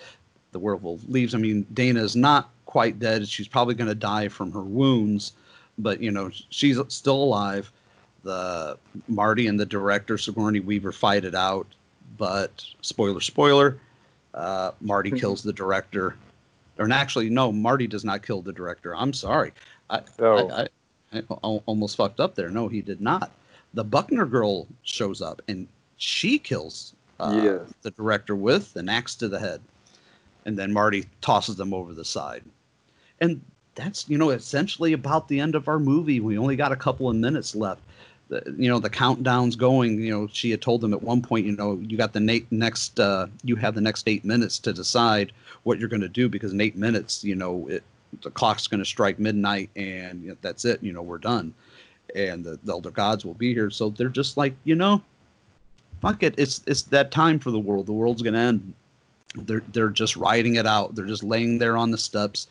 [0.53, 1.35] The werewolf leaves.
[1.35, 3.27] I mean, Dana is not quite dead.
[3.27, 5.33] She's probably going to die from her wounds,
[5.77, 7.71] but you know, she's still alive.
[8.23, 8.77] The
[9.07, 11.67] Marty and the director Sigourney Weaver fight it out,
[12.17, 13.79] but spoiler, spoiler,
[14.37, 16.15] uh, Marty kills the director.
[16.77, 18.95] Or and actually, no, Marty does not kill the director.
[18.95, 19.51] I'm sorry.
[19.89, 20.49] I, Oh.
[20.49, 20.67] I,
[21.13, 22.49] I, I almost fucked up there.
[22.49, 23.31] No, he did not.
[23.73, 25.67] The Buckner girl shows up and
[25.97, 27.73] she kills uh, Yes.
[27.81, 29.61] the director with an axe to the head.
[30.45, 32.43] And then Marty tosses them over the side.
[33.19, 33.41] And
[33.75, 36.19] that's, you know, essentially about the end of our movie.
[36.19, 37.81] We only got a couple of minutes left.
[38.29, 40.01] The, you know, the countdown's going.
[40.01, 42.99] You know, she had told them at one point, you know, you got the next,
[42.99, 45.31] uh, you have the next eight minutes to decide
[45.63, 47.83] what you're going to do because in eight minutes, you know, it,
[48.21, 50.81] the clock's going to strike midnight and you know, that's it.
[50.81, 51.53] You know, we're done.
[52.15, 53.69] And the, the elder gods will be here.
[53.69, 55.01] So they're just like, you know,
[56.01, 56.35] fuck it.
[56.37, 57.85] It's it's that time for the world.
[57.85, 58.73] The world's going to end.
[59.35, 60.95] They're they're just riding it out.
[60.95, 62.47] They're just laying there on the steps,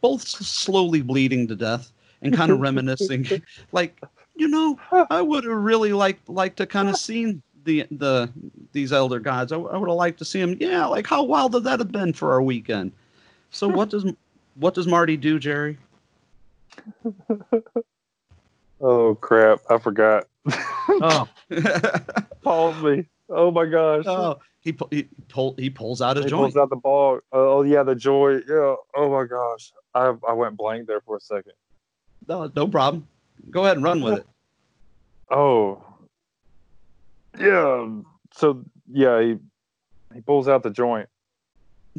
[0.00, 1.90] both slowly bleeding to death
[2.22, 3.26] and kind of reminiscing,
[3.72, 3.98] like
[4.36, 4.78] you know,
[5.10, 8.30] I would have really liked liked to kind of seen the the
[8.72, 9.52] these elder gods.
[9.52, 10.56] I, would have liked to see them.
[10.60, 12.92] Yeah, like how wild would that have been for our weekend?
[13.50, 14.04] So what does
[14.54, 15.78] what does Marty do, Jerry?
[18.80, 19.60] Oh crap!
[19.70, 20.28] I forgot.
[20.88, 21.28] Oh,
[22.42, 23.06] Pause me.
[23.28, 24.04] Oh my gosh.
[24.06, 26.24] oh, he he pull he pulls out a joint.
[26.24, 26.52] he joint.
[26.52, 27.20] pulls out the ball.
[27.32, 28.40] Oh, oh yeah, the joy.
[28.46, 28.74] Yeah.
[28.94, 29.72] Oh my gosh.
[29.94, 31.52] I I went blank there for a second.
[32.28, 33.08] No, no problem.
[33.50, 34.26] Go ahead and run with it.
[35.30, 35.82] Oh.
[37.38, 37.88] Yeah.
[38.34, 39.36] So yeah, he
[40.14, 41.08] he pulls out the joint.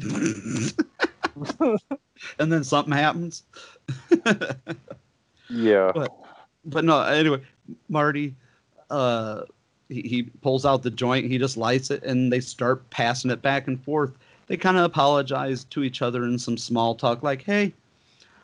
[2.38, 3.44] and then something happens.
[5.50, 5.92] Yeah.
[5.94, 6.12] But
[6.64, 7.40] but no, anyway,
[7.88, 8.34] Marty
[8.90, 9.42] uh
[9.88, 13.40] he, he pulls out the joint, he just lights it and they start passing it
[13.40, 14.12] back and forth.
[14.46, 17.72] They kind of apologize to each other in some small talk like, "Hey,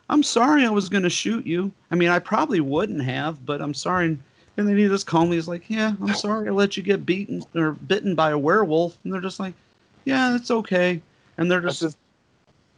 [0.09, 1.71] I'm sorry I was going to shoot you.
[1.91, 4.17] I mean, I probably wouldn't have, but I'm sorry."
[4.57, 7.43] And then he just calmly is like, "Yeah, I'm sorry I let you get beaten
[7.55, 9.53] or bitten by a werewolf." And they're just like,
[10.05, 11.01] "Yeah, it's okay."
[11.37, 11.97] And they're just just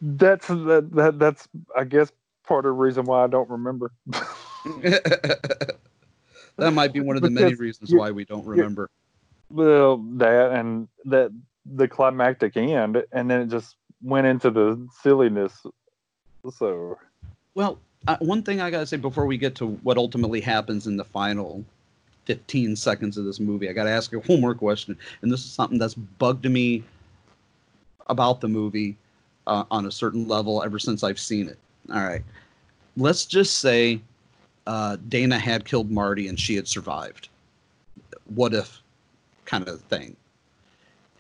[0.02, 2.12] that's that, that that's I guess
[2.44, 3.92] part of the reason why I don't remember.
[4.08, 5.78] that
[6.58, 8.90] might be one of the many reasons why we don't remember.
[9.50, 11.32] well, that and that
[11.66, 15.66] the climactic end, and then it just went into the silliness.
[16.58, 16.98] So
[17.58, 20.96] Well, uh, one thing I gotta say before we get to what ultimately happens in
[20.96, 21.66] the final
[22.26, 25.50] 15 seconds of this movie, I gotta ask you one more question, and this is
[25.54, 26.84] something that's bugged me
[28.06, 28.96] about the movie
[29.48, 31.58] uh, on a certain level ever since I've seen it.
[31.92, 32.22] All right,
[32.96, 34.02] let's just say
[34.68, 37.30] uh, Dana had killed Marty and she had survived.
[38.36, 38.84] What if,
[39.46, 40.16] kind of thing.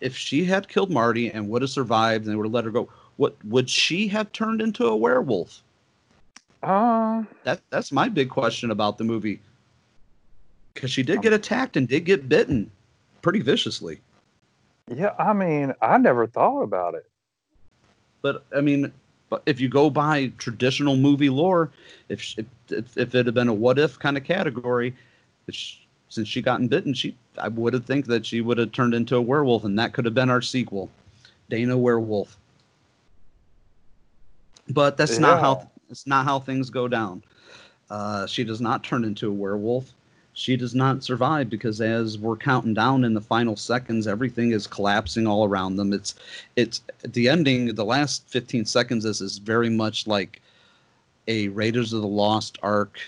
[0.01, 2.69] If she had killed Marty and would have survived and they would have let her
[2.69, 5.63] go, what would she have turned into a werewolf?
[6.67, 9.39] Uh, that that's my big question about the movie.
[10.73, 12.69] Because she did get attacked and did get bitten
[13.21, 14.01] pretty viciously.
[14.93, 17.05] Yeah, I mean, I never thought about it.
[18.21, 18.91] But I mean,
[19.29, 21.71] but if you go by traditional movie lore,
[22.09, 24.93] if if, if it had been a what if kind of category,
[25.49, 28.93] she, since she gotten bitten, she I would have think that she would have turned
[28.93, 30.89] into a werewolf, and that could have been our sequel,
[31.49, 32.35] Dana Werewolf.
[34.67, 35.19] But that's yeah.
[35.19, 37.23] not how it's not how things go down.
[37.89, 39.93] Uh, she does not turn into a werewolf.
[40.33, 44.67] She does not survive because as we're counting down in the final seconds, everything is
[44.67, 45.93] collapsing all around them.
[45.93, 46.13] It's
[46.55, 47.73] it's the ending.
[47.73, 50.41] The last 15 seconds is is very much like
[51.27, 52.99] a Raiders of the Lost Ark,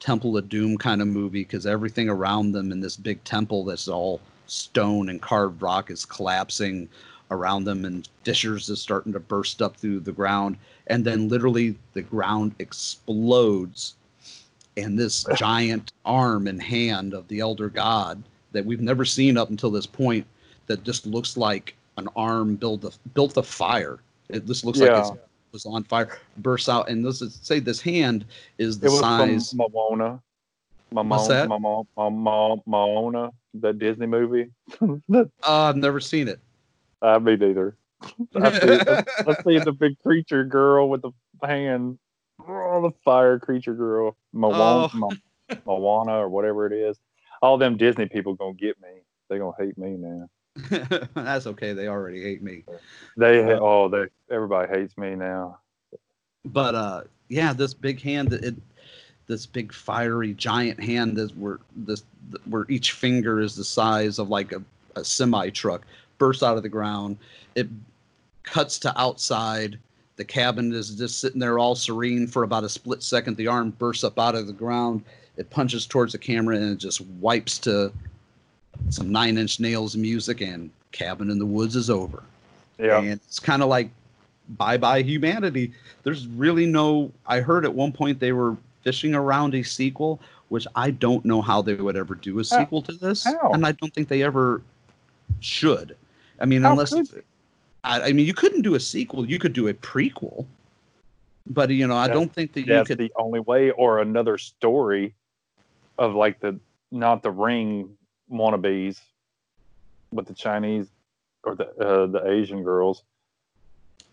[0.00, 3.88] Temple of Doom kind of movie because everything around them in this big temple that's
[3.88, 6.88] all stone and carved rock is collapsing
[7.30, 10.56] around them and fissures is starting to burst up through the ground
[10.86, 13.96] and then literally the ground explodes
[14.76, 18.22] and this giant arm and hand of the elder god
[18.52, 20.26] that we've never seen up until this point
[20.66, 23.98] that just looks like an arm built a built a fire
[24.28, 25.02] it just looks yeah.
[25.02, 25.20] like it
[25.52, 28.24] was on fire bursts out and this is say this hand
[28.58, 30.22] is the size it was size from Moana
[30.90, 34.50] Moana, Moana, Moana, that Disney movie.
[34.80, 36.40] uh, I've never seen it.
[37.00, 37.76] Uh, me neither.
[38.36, 38.66] I see,
[39.26, 41.98] let's see the big creature girl with the hand.
[42.46, 44.16] Oh, the fire creature girl.
[44.32, 45.12] Moana, oh.
[45.66, 46.98] Moana or whatever it is.
[47.42, 48.88] All them Disney people gonna get me.
[49.28, 50.28] They gonna hate me now.
[51.14, 51.72] That's okay.
[51.72, 52.64] They already hate me.
[53.16, 55.58] They uh, oh they everybody hates me now.
[56.44, 58.54] But uh yeah, this big hand it
[59.26, 62.04] this big fiery giant hand that where this
[62.46, 64.62] where each finger is the size of like a,
[64.96, 65.82] a semi truck
[66.18, 67.16] bursts out of the ground.
[67.54, 67.68] It
[68.42, 69.78] cuts to outside.
[70.16, 73.36] The cabin is just sitting there all serene for about a split second.
[73.36, 75.04] The arm bursts up out of the ground.
[75.36, 77.92] It punches towards the camera and it just wipes to
[78.90, 82.22] some nine inch nails music and cabin in the woods is over.
[82.78, 82.98] Yeah.
[82.98, 83.90] And it's kind of like
[84.50, 85.72] bye bye humanity.
[86.02, 90.66] There's really no I heard at one point they were fishing around a sequel, which
[90.74, 93.24] I don't know how they would ever do a uh, sequel to this.
[93.24, 93.52] How?
[93.52, 94.62] And I don't think they ever
[95.40, 95.96] should.
[96.40, 96.92] I mean, How unless
[97.84, 99.28] I, I, mean, you couldn't do a sequel.
[99.28, 100.46] You could do a prequel,
[101.46, 102.98] but you know, I don't think that you could.
[102.98, 105.14] the only way, or another story
[105.98, 106.58] of like the
[106.90, 107.96] not the ring
[108.30, 109.00] wannabes,
[110.12, 110.88] but the Chinese
[111.44, 113.02] or the uh, the Asian girls.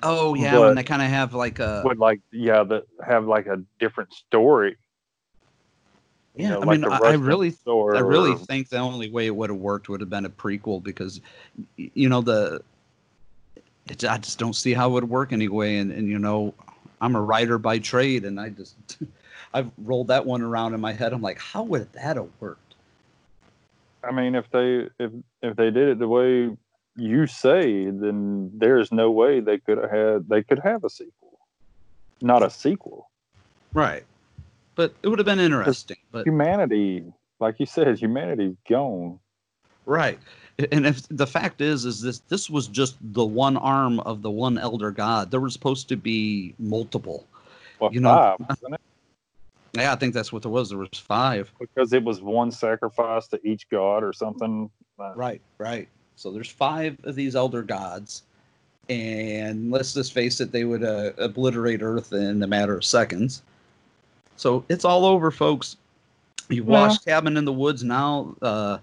[0.03, 3.47] Oh yeah, when they kind of have like a would like yeah, that have like
[3.47, 4.77] a different story.
[6.37, 9.35] Yeah, know, I like mean, I, I really, I really think the only way it
[9.35, 11.21] would have worked would have been a prequel because,
[11.77, 12.61] you know, the,
[13.87, 15.77] it, I just don't see how it would work anyway.
[15.77, 16.53] And and you know,
[16.99, 18.75] I'm a writer by trade, and I just,
[19.53, 21.13] I've rolled that one around in my head.
[21.13, 22.75] I'm like, how would that have worked?
[24.03, 25.11] I mean, if they if
[25.41, 26.49] if they did it the way
[26.97, 31.39] you say, then there's no way they could have had they could have a sequel,
[32.21, 33.09] not a sequel.
[33.73, 34.03] Right
[34.75, 35.97] but it would have been interesting.
[36.11, 37.03] But humanity,
[37.39, 39.19] like you said, humanity's gone.
[39.85, 40.19] Right.
[40.71, 44.31] And if the fact is, is this this was just the one arm of the
[44.31, 45.31] one elder god.
[45.31, 47.25] There were supposed to be multiple.
[47.79, 48.79] Well, you know, five,
[49.75, 50.69] Yeah, I think that's what there was.
[50.69, 51.51] There was five.
[51.59, 54.69] Because it was one sacrifice to each god or something.
[54.97, 55.89] Right, right.
[56.15, 58.23] So there's five of these elder gods,
[58.87, 63.43] and let's just face it, they would uh, obliterate Earth in a matter of seconds.
[64.37, 65.77] So it's all over, folks.
[66.49, 66.87] You've yeah.
[66.87, 67.83] watched Cabin in the Woods.
[67.83, 68.77] Now, uh,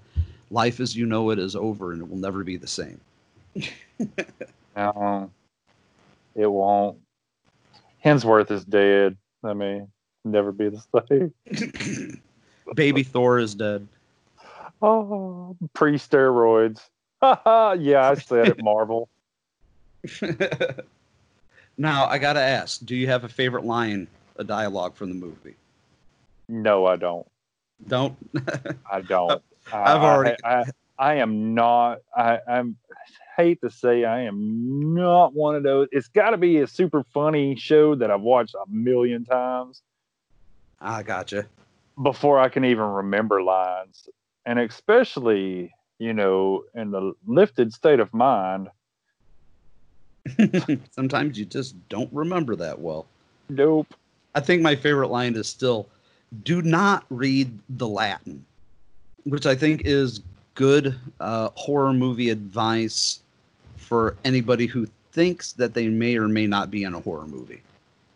[0.50, 3.00] life as you know it is over, and it will never be the same.
[4.76, 5.30] no,
[6.34, 6.98] it won't.
[8.04, 9.16] Hemsworth is dead.
[9.44, 9.88] I mean,
[10.24, 12.22] never be the same.
[12.74, 13.86] Baby Thor is dead.
[14.80, 16.80] Oh, pre steroids.
[17.22, 19.08] yeah, I said it, Marvel.
[21.78, 25.56] now I gotta ask: Do you have a favorite line a dialogue from the movie?
[26.48, 27.26] No, I don't.
[27.86, 28.16] Don't.
[28.90, 29.42] I don't.
[29.72, 30.36] I've already.
[30.44, 30.64] I, I,
[30.98, 31.98] I am not.
[32.16, 32.76] I, I'm
[33.36, 35.88] hate to say I am not one of those.
[35.90, 39.82] It's got to be a super funny show that I've watched a million times.
[40.80, 41.46] I gotcha.
[42.02, 44.08] Before I can even remember lines,
[44.44, 48.68] and especially you know in the lifted state of mind,
[50.90, 53.06] Sometimes you just don't remember that well.
[53.48, 53.94] Nope.
[54.34, 55.88] I think my favorite line is still
[56.44, 58.44] do not read the Latin,
[59.24, 60.22] which I think is
[60.54, 63.20] good uh, horror movie advice
[63.76, 67.60] for anybody who thinks that they may or may not be in a horror movie.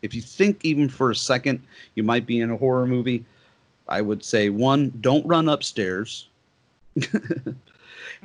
[0.02, 1.62] If you think even for a second
[1.94, 3.24] you might be in a horror movie,
[3.88, 6.28] I would say one, don't run upstairs.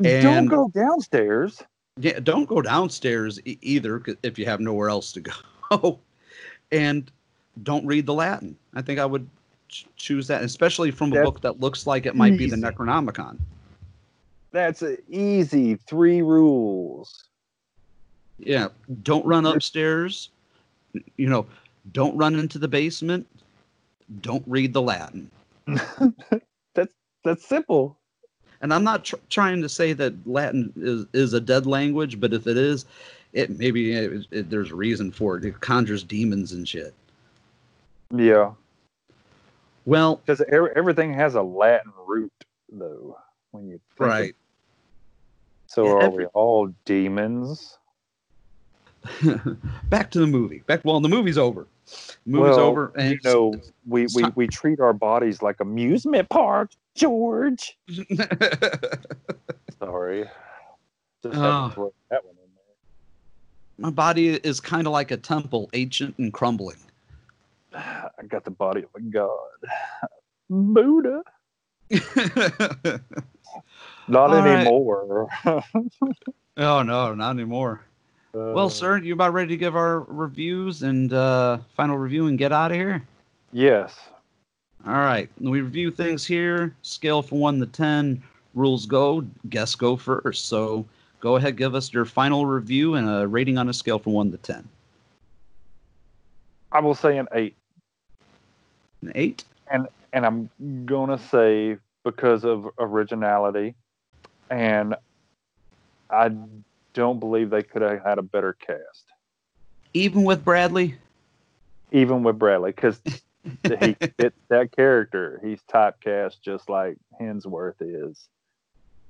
[0.01, 1.61] Don't go downstairs.
[1.97, 5.99] Yeah, don't go downstairs e- either if you have nowhere else to go.
[6.71, 7.11] and
[7.63, 8.55] don't read the Latin.
[8.73, 9.27] I think I would
[9.67, 12.55] ch- choose that, especially from a That's book that looks like it might be the.
[12.55, 13.37] Necronomicon.
[14.51, 17.23] That's a easy three rules.
[18.37, 18.67] Yeah,
[19.03, 20.29] don't run upstairs.
[21.15, 21.45] You know,
[21.93, 23.27] don't run into the basement.
[24.21, 25.31] Don't read the Latin.
[26.75, 27.97] That's that's simple.
[28.61, 32.33] And I'm not tr- trying to say that Latin is, is a dead language, but
[32.33, 32.85] if it is,
[33.33, 35.45] it maybe it, it, there's a reason for it.
[35.45, 36.93] It conjures demons and shit.
[38.13, 38.53] Yeah,
[39.85, 42.31] Well, because everything has a Latin root,
[42.71, 43.17] though.
[43.51, 44.35] When you think of- right.
[45.67, 47.77] so Yeah, are every- we all demons?
[49.89, 50.59] Back to the movie.
[50.67, 51.67] Back well, the movie's over.
[51.87, 53.55] The movie's well, over, and you know,
[53.87, 57.77] we, we we treat our bodies like amusement parks, George.
[59.79, 60.25] Sorry,
[61.23, 61.69] just ah.
[61.69, 62.41] throw that one in
[63.81, 66.77] my body is kind of like a temple, ancient and crumbling.
[67.73, 69.29] I got the body of a god,
[70.49, 71.23] Buddha.
[74.07, 74.47] Not All right.
[74.59, 75.27] anymore.
[76.57, 77.81] Oh no, not anymore.
[78.33, 82.37] well, Uh, sir, you about ready to give our reviews and uh, final review and
[82.37, 83.01] get out of here?
[83.53, 83.97] Yes.
[84.85, 86.75] All right, we review things here.
[86.81, 88.21] Scale from one to ten.
[88.53, 89.21] Rules go.
[89.49, 90.49] Guests go first.
[90.49, 90.85] So
[91.21, 94.29] go ahead, give us your final review and a rating on a scale from one
[94.31, 94.67] to ten.
[96.73, 97.55] I will say an eight.
[99.01, 99.43] An eight.
[99.69, 100.49] and and I'm
[100.85, 103.75] gonna say because of originality,
[104.49, 104.95] and
[106.09, 106.31] I
[106.93, 109.05] don't believe they could have had a better cast,
[109.93, 110.95] Even with Bradley.
[111.91, 113.01] even with Bradley, because
[113.79, 115.39] he fits that character.
[115.43, 118.27] He's typecast just like Hemsworth is,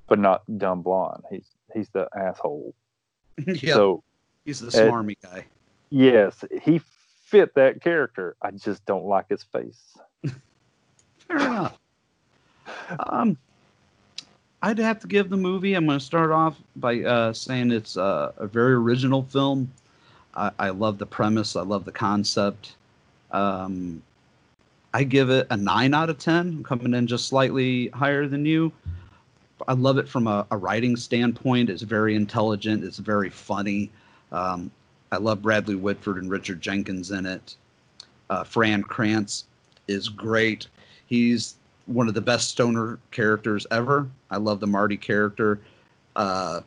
[0.07, 1.23] but not dumb blonde.
[1.31, 2.73] He's he's the asshole.
[3.47, 4.03] yeah, So
[4.45, 5.45] he's the smarmy guy.
[5.89, 6.81] yes, he
[7.31, 8.35] fit that character.
[8.41, 9.97] I just don't like his face.
[11.27, 11.79] Fair enough.
[12.99, 13.37] Um,
[14.61, 15.73] I'd have to give the movie.
[15.73, 19.71] I'm going to start off by uh, saying it's uh, a very original film.
[20.35, 21.55] I, I love the premise.
[21.55, 22.75] I love the concept.
[23.31, 24.03] Um,
[24.93, 28.45] I give it a nine out of ten, I'm coming in just slightly higher than
[28.45, 28.73] you.
[29.67, 31.69] I love it from a, a writing standpoint.
[31.69, 32.83] It's very intelligent.
[32.83, 33.89] It's very funny.
[34.33, 34.69] Um,
[35.11, 37.55] I love Bradley Whitford and Richard Jenkins in it.
[38.29, 39.45] Uh, Fran Krantz
[39.87, 40.67] is great.
[41.05, 41.55] He's
[41.85, 44.09] one of the best stoner characters ever.
[44.29, 45.59] I love the Marty character
[46.15, 46.61] uh,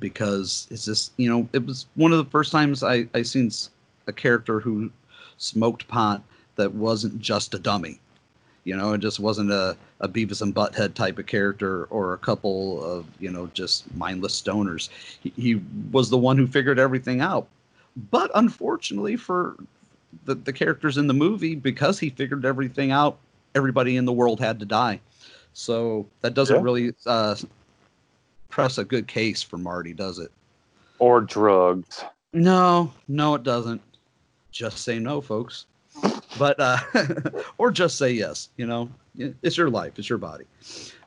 [0.00, 3.50] because it's just you know it was one of the first times I I seen
[4.06, 4.90] a character who
[5.38, 6.22] smoked pot
[6.56, 8.00] that wasn't just a dummy.
[8.64, 12.18] You know, it just wasn't a, a Beavis and Butthead type of character or a
[12.18, 14.88] couple of, you know, just mindless stoners.
[15.22, 15.62] He, he
[15.92, 17.46] was the one who figured everything out.
[18.10, 19.56] But unfortunately for
[20.24, 23.18] the, the characters in the movie, because he figured everything out,
[23.54, 24.98] everybody in the world had to die.
[25.52, 26.62] So that doesn't Yeah.
[26.62, 27.36] really uh,
[28.48, 30.32] press a good case for Marty, does it?
[30.98, 32.02] Or drugs.
[32.32, 33.82] No, no, it doesn't.
[34.52, 35.66] Just say no, folks.
[36.38, 36.78] But uh,
[37.58, 38.48] or just say yes.
[38.56, 38.90] You know,
[39.42, 40.44] it's your life, it's your body.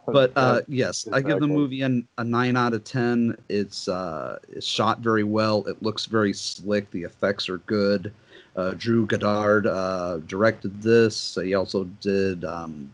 [0.06, 3.38] But uh, yes, I give the movie an, a nine out of ten.
[3.50, 5.66] It's uh, it's shot very well.
[5.68, 6.90] It looks very slick.
[6.92, 8.14] The effects are good.
[8.56, 11.38] Uh, Drew Goddard uh, directed this.
[11.42, 12.46] He also did.
[12.46, 12.90] Um,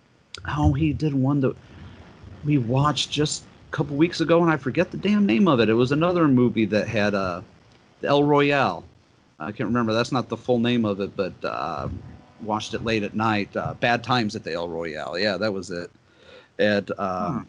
[0.57, 1.55] oh, he did one that
[2.43, 5.69] we watched just a couple weeks ago, and I forget the damn name of it.
[5.69, 7.41] It was another movie that had uh,
[8.03, 8.83] El Royale.
[9.39, 9.93] I can't remember.
[9.93, 11.89] That's not the full name of it, but uh,
[12.41, 13.55] watched it late at night.
[13.55, 15.17] Uh, Bad Times at the El Royale.
[15.17, 15.89] Yeah, that was it.
[16.59, 17.47] And um,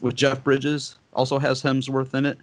[0.00, 2.38] with Jeff Bridges, also has Hemsworth in it.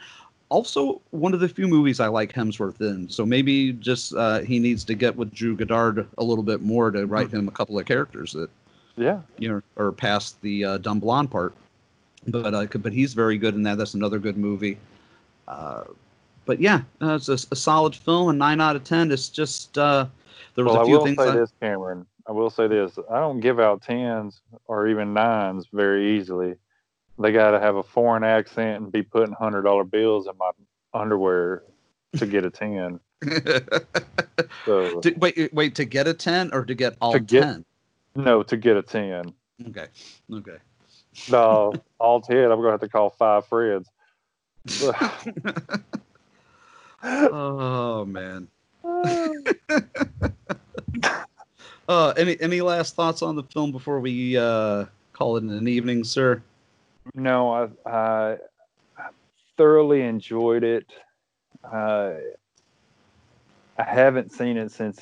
[0.50, 3.10] Also, one of the few movies I like Hemsworth in.
[3.10, 6.92] So maybe just uh, he needs to get with Drew Goddard a little bit more
[6.92, 8.50] to write him a couple of characters that
[8.96, 9.22] Yeah.
[9.40, 11.54] you know are past the uh, dumb blonde part.
[12.28, 13.78] But uh, but he's very good in that.
[13.78, 14.78] That's another good movie.
[15.48, 15.84] Uh,
[16.46, 19.12] but yeah, uh, it's a, a solid film, a nine out of ten.
[19.12, 20.06] It's just uh,
[20.56, 21.18] there was well, a few I will things.
[21.18, 22.06] say I- this, Cameron.
[22.26, 22.98] I will say this.
[23.12, 26.56] I don't give out tens or even nines very easily.
[27.20, 30.52] They got to have a foreign accent and be putting hundred dollar bills in my
[30.94, 31.64] underwear
[32.18, 33.00] to get a ten.
[34.66, 37.66] so To- wait, wait, to get a 10 or to get all To get- 10?
[38.16, 39.34] no, to get a ten.
[39.68, 39.88] Okay.
[40.32, 40.58] Okay.
[41.30, 42.52] No, all ten.
[42.52, 43.90] I'm gonna have to call five friends.
[47.06, 48.48] Oh man.
[51.90, 56.04] Uh, any any last thoughts on the film before we uh, call it an evening,
[56.04, 56.42] sir?
[57.14, 58.38] No, I, I
[59.58, 60.86] thoroughly enjoyed it.
[61.64, 62.14] Uh,
[63.78, 65.00] I haven't seen it since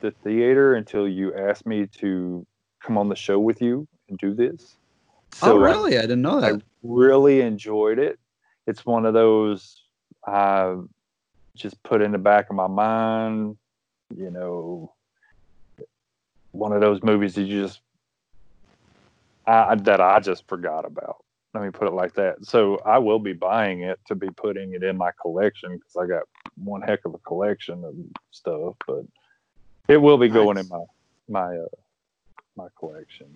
[0.00, 2.46] the theater until you asked me to
[2.82, 4.76] come on the show with you and do this.
[5.42, 5.98] oh, I- really?
[5.98, 6.62] I didn't know I that.
[6.82, 8.18] really enjoyed it.
[8.66, 9.82] It's one of those
[10.26, 10.76] I
[11.56, 13.56] just put in the back of my mind,
[14.16, 14.92] you know,
[16.52, 17.80] one of those movies that you just
[19.46, 21.16] I, that I just forgot about.
[21.54, 22.44] Let me put it like that.
[22.44, 26.06] So I will be buying it to be putting it in my collection because I
[26.06, 26.22] got
[26.56, 27.94] one heck of a collection of
[28.30, 29.04] stuff, but
[29.88, 30.84] it will be going in my
[31.28, 31.64] my uh,
[32.56, 33.26] my collection.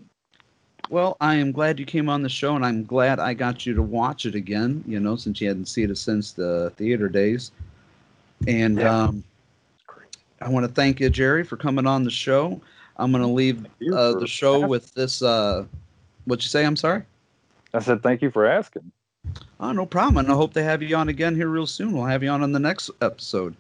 [0.91, 3.75] Well, I am glad you came on the show, and I'm glad I got you
[3.75, 4.85] to watch it again.
[4.87, 7.51] You know, since you hadn't seen it since the theater days.
[8.47, 9.05] And Yeah.
[9.05, 9.25] um,
[10.41, 12.61] I want to thank you, Jerry, for coming on the show.
[12.97, 14.69] I'm going to leave uh, the show asking.
[14.69, 15.23] with this.
[15.23, 15.65] Uh,
[16.25, 16.65] what'd you say?
[16.65, 17.03] I'm sorry.
[17.73, 18.91] I said thank you for asking.
[19.61, 20.19] Oh, no problem.
[20.19, 21.93] And I hope to have you on again here real soon.
[21.93, 23.57] We'll have you on in the next episode.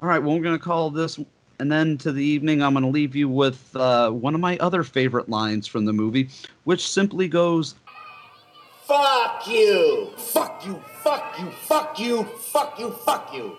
[0.00, 0.18] All right.
[0.18, 1.18] Well, we're going to call this
[1.58, 2.62] an end to the evening.
[2.62, 5.92] I'm going to leave you with uh, one of my other favorite lines from the
[5.92, 6.28] movie,
[6.64, 7.74] which simply goes,
[8.84, 10.10] Fuck you!
[10.16, 10.82] Fuck you!
[11.02, 11.50] Fuck you!
[11.50, 12.24] Fuck you!
[12.24, 12.90] Fuck you!
[12.90, 13.56] Fuck you!